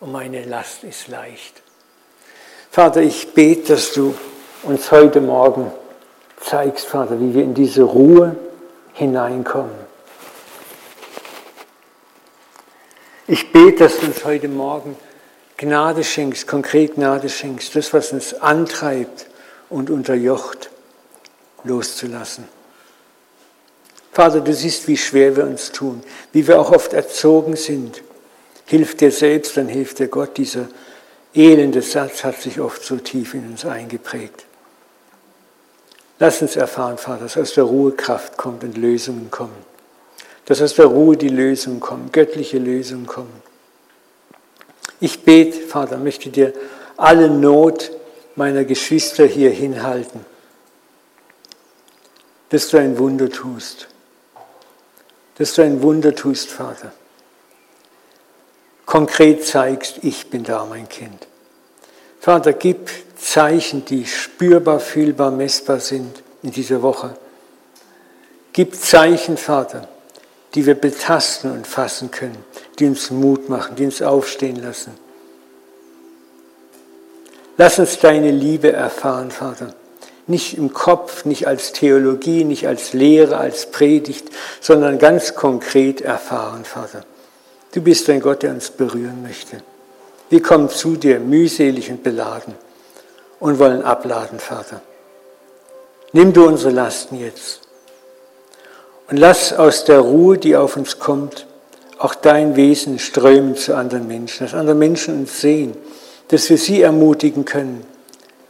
und 0.00 0.12
meine 0.12 0.44
Last 0.44 0.84
ist 0.84 1.08
leicht. 1.08 1.62
Vater, 2.70 3.02
ich 3.02 3.34
bete, 3.34 3.74
dass 3.74 3.92
du 3.92 4.14
uns 4.62 4.90
heute 4.92 5.20
Morgen 5.20 5.72
zeigst, 6.40 6.86
Vater, 6.86 7.20
wie 7.20 7.34
wir 7.34 7.44
in 7.44 7.54
diese 7.54 7.82
Ruhe 7.82 8.36
hineinkommen. 8.92 9.88
Ich 13.26 13.52
bete, 13.52 13.84
dass 13.84 14.00
du 14.00 14.06
uns 14.06 14.24
heute 14.24 14.48
Morgen 14.48 14.96
Gnade 15.58 16.02
schenkst, 16.04 16.46
konkret 16.46 16.94
Gnade 16.94 17.28
schenkst, 17.28 17.74
das, 17.76 17.92
was 17.92 18.12
uns 18.12 18.32
antreibt 18.34 19.26
und 19.68 19.90
unterjocht, 19.90 20.70
loszulassen. 21.64 22.48
Vater, 24.12 24.40
du 24.40 24.52
siehst, 24.52 24.88
wie 24.88 24.96
schwer 24.96 25.36
wir 25.36 25.44
uns 25.44 25.70
tun, 25.70 26.02
wie 26.32 26.48
wir 26.48 26.58
auch 26.60 26.72
oft 26.72 26.92
erzogen 26.92 27.54
sind. 27.56 28.02
Hilf 28.64 28.96
dir 28.96 29.12
selbst, 29.12 29.56
dann 29.56 29.68
hilft 29.68 29.98
dir 29.98 30.08
Gott. 30.08 30.36
Dieser 30.36 30.68
elende 31.34 31.82
Satz 31.82 32.24
hat 32.24 32.40
sich 32.40 32.60
oft 32.60 32.82
so 32.82 32.96
tief 32.96 33.34
in 33.34 33.48
uns 33.50 33.64
eingeprägt. 33.64 34.47
Lass 36.18 36.42
uns 36.42 36.56
erfahren, 36.56 36.98
Vater, 36.98 37.22
dass 37.22 37.36
aus 37.36 37.54
der 37.54 37.64
Ruhe 37.64 37.92
Kraft 37.92 38.36
kommt 38.36 38.64
und 38.64 38.76
Lösungen 38.76 39.30
kommen. 39.30 39.56
Dass 40.46 40.60
aus 40.60 40.74
der 40.74 40.86
Ruhe 40.86 41.16
die 41.16 41.28
Lösungen 41.28 41.80
kommen, 41.80 42.10
göttliche 42.10 42.58
Lösungen 42.58 43.06
kommen. 43.06 43.42
Ich 45.00 45.22
bete, 45.22 45.60
Vater, 45.60 45.98
möchte 45.98 46.30
dir 46.30 46.52
alle 46.96 47.30
Not 47.30 47.92
meiner 48.34 48.64
Geschwister 48.64 49.26
hier 49.26 49.50
hinhalten, 49.50 50.24
dass 52.48 52.68
du 52.68 52.78
ein 52.78 52.98
Wunder 52.98 53.30
tust. 53.30 53.88
Dass 55.36 55.54
du 55.54 55.62
ein 55.62 55.82
Wunder 55.82 56.14
tust, 56.14 56.50
Vater. 56.50 56.92
Konkret 58.86 59.44
zeigst, 59.46 59.98
ich 60.02 60.30
bin 60.30 60.42
da, 60.42 60.64
mein 60.64 60.88
Kind. 60.88 61.28
Vater, 62.20 62.52
gib 62.52 62.90
Zeichen, 63.18 63.84
die 63.84 64.06
spürbar, 64.06 64.80
fühlbar, 64.80 65.30
messbar 65.30 65.80
sind 65.80 66.22
in 66.42 66.52
dieser 66.52 66.82
Woche. 66.82 67.16
Gib 68.52 68.74
Zeichen, 68.76 69.36
Vater, 69.36 69.88
die 70.54 70.66
wir 70.66 70.74
betasten 70.74 71.52
und 71.52 71.66
fassen 71.66 72.10
können, 72.10 72.44
die 72.78 72.86
uns 72.86 73.10
Mut 73.10 73.48
machen, 73.48 73.76
die 73.76 73.84
uns 73.84 74.02
aufstehen 74.02 74.62
lassen. 74.62 74.92
Lass 77.56 77.78
uns 77.78 77.98
deine 77.98 78.30
Liebe 78.30 78.72
erfahren, 78.72 79.32
Vater. 79.32 79.74
Nicht 80.28 80.56
im 80.56 80.72
Kopf, 80.72 81.24
nicht 81.24 81.48
als 81.48 81.72
Theologie, 81.72 82.44
nicht 82.44 82.68
als 82.68 82.92
Lehre, 82.92 83.38
als 83.38 83.70
Predigt, 83.70 84.28
sondern 84.60 84.98
ganz 84.98 85.34
konkret 85.34 86.00
erfahren, 86.00 86.64
Vater. 86.64 87.04
Du 87.72 87.80
bist 87.80 88.08
ein 88.10 88.20
Gott, 88.20 88.42
der 88.42 88.52
uns 88.52 88.70
berühren 88.70 89.22
möchte. 89.22 89.62
Wir 90.30 90.42
kommen 90.42 90.68
zu 90.68 90.96
dir 90.96 91.18
mühselig 91.18 91.90
und 91.90 92.02
beladen 92.02 92.54
und 93.40 93.58
wollen 93.58 93.82
abladen, 93.82 94.38
Vater. 94.38 94.80
Nimm 96.12 96.32
du 96.32 96.46
unsere 96.46 96.72
Lasten 96.72 97.18
jetzt 97.20 97.60
und 99.10 99.16
lass 99.16 99.52
aus 99.52 99.84
der 99.84 100.00
Ruhe, 100.00 100.38
die 100.38 100.56
auf 100.56 100.76
uns 100.76 100.98
kommt, 100.98 101.46
auch 101.98 102.14
dein 102.14 102.56
Wesen 102.56 102.98
strömen 102.98 103.56
zu 103.56 103.74
anderen 103.74 104.06
Menschen, 104.06 104.46
dass 104.46 104.54
andere 104.54 104.76
Menschen 104.76 105.20
uns 105.20 105.40
sehen, 105.40 105.74
dass 106.28 106.48
wir 106.50 106.58
sie 106.58 106.82
ermutigen 106.82 107.44
können, 107.44 107.84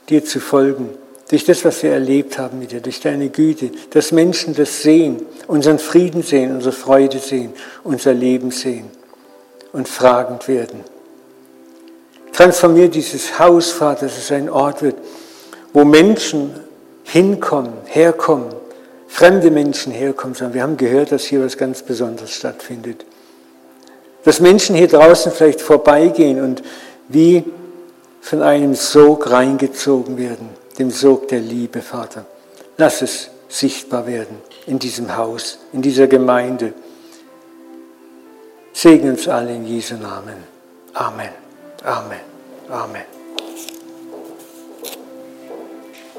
dir 0.09 0.25
zu 0.25 0.41
folgen, 0.41 0.91
durch 1.29 1.45
das, 1.45 1.65
was 1.65 1.83
wir 1.83 1.93
erlebt 1.93 2.39
haben 2.39 2.59
mit 2.59 2.73
dir, 2.73 2.81
durch 2.81 3.01
deine 3.01 3.29
Güte, 3.29 3.71
dass 3.91 4.13
Menschen 4.13 4.55
das 4.55 4.83
sehen, 4.83 5.27
unseren 5.47 5.79
Frieden 5.79 6.23
sehen, 6.23 6.55
unsere 6.55 6.73
Freude 6.73 7.19
sehen, 7.19 7.53
unser 7.85 8.15
Leben 8.15 8.51
sehen 8.51 8.91
und 9.73 9.89
fragend 9.89 10.49
werden. 10.49 10.81
Transformier 12.33 12.89
dieses 12.89 13.39
Haus, 13.39 13.71
Vater, 13.71 14.07
dass 14.07 14.19
es 14.19 14.31
ein 14.31 14.49
Ort 14.49 14.83
wird, 14.83 14.97
wo 15.73 15.85
Menschen 15.85 16.53
hinkommen, 17.05 17.73
herkommen, 17.87 18.55
fremde 19.09 19.51
Menschen 19.51 19.93
herkommen. 19.93 20.37
Wir 20.53 20.63
haben 20.63 20.77
gehört, 20.77 21.13
dass 21.13 21.25
hier 21.25 21.45
was 21.45 21.57
ganz 21.57 21.83
Besonderes 21.83 22.33
stattfindet. 22.33 23.05
Dass 24.25 24.41
Menschen 24.41 24.77
hier 24.77 24.89
draußen 24.89 25.33
vielleicht 25.33 25.61
vorbeigehen 25.61 26.43
und 26.43 26.63
wie 27.09 27.45
von 28.21 28.43
einem 28.43 28.75
Sog 28.75 29.31
reingezogen 29.31 30.19
werden, 30.19 30.51
dem 30.79 30.91
Sog 30.91 31.29
der 31.29 31.41
Liebe, 31.41 31.81
Vater. 31.81 32.27
Lass 32.77 33.03
es 33.03 33.31
sichtbar 33.49 34.07
werden 34.07 34.37
in 34.67 34.79
diesem 34.79 35.17
Haus, 35.17 35.59
in 35.73 35.83
dieser 35.83 36.07
Gemeinde. 36.07 36.75
Segne 38.73 39.11
uns 39.11 39.27
alle 39.27 39.55
in 39.55 39.65
Jesu 39.65 39.95
Namen. 39.95 40.37
Amen. 40.93 41.48
Amen. 41.89 42.25
Amen. 42.71 43.18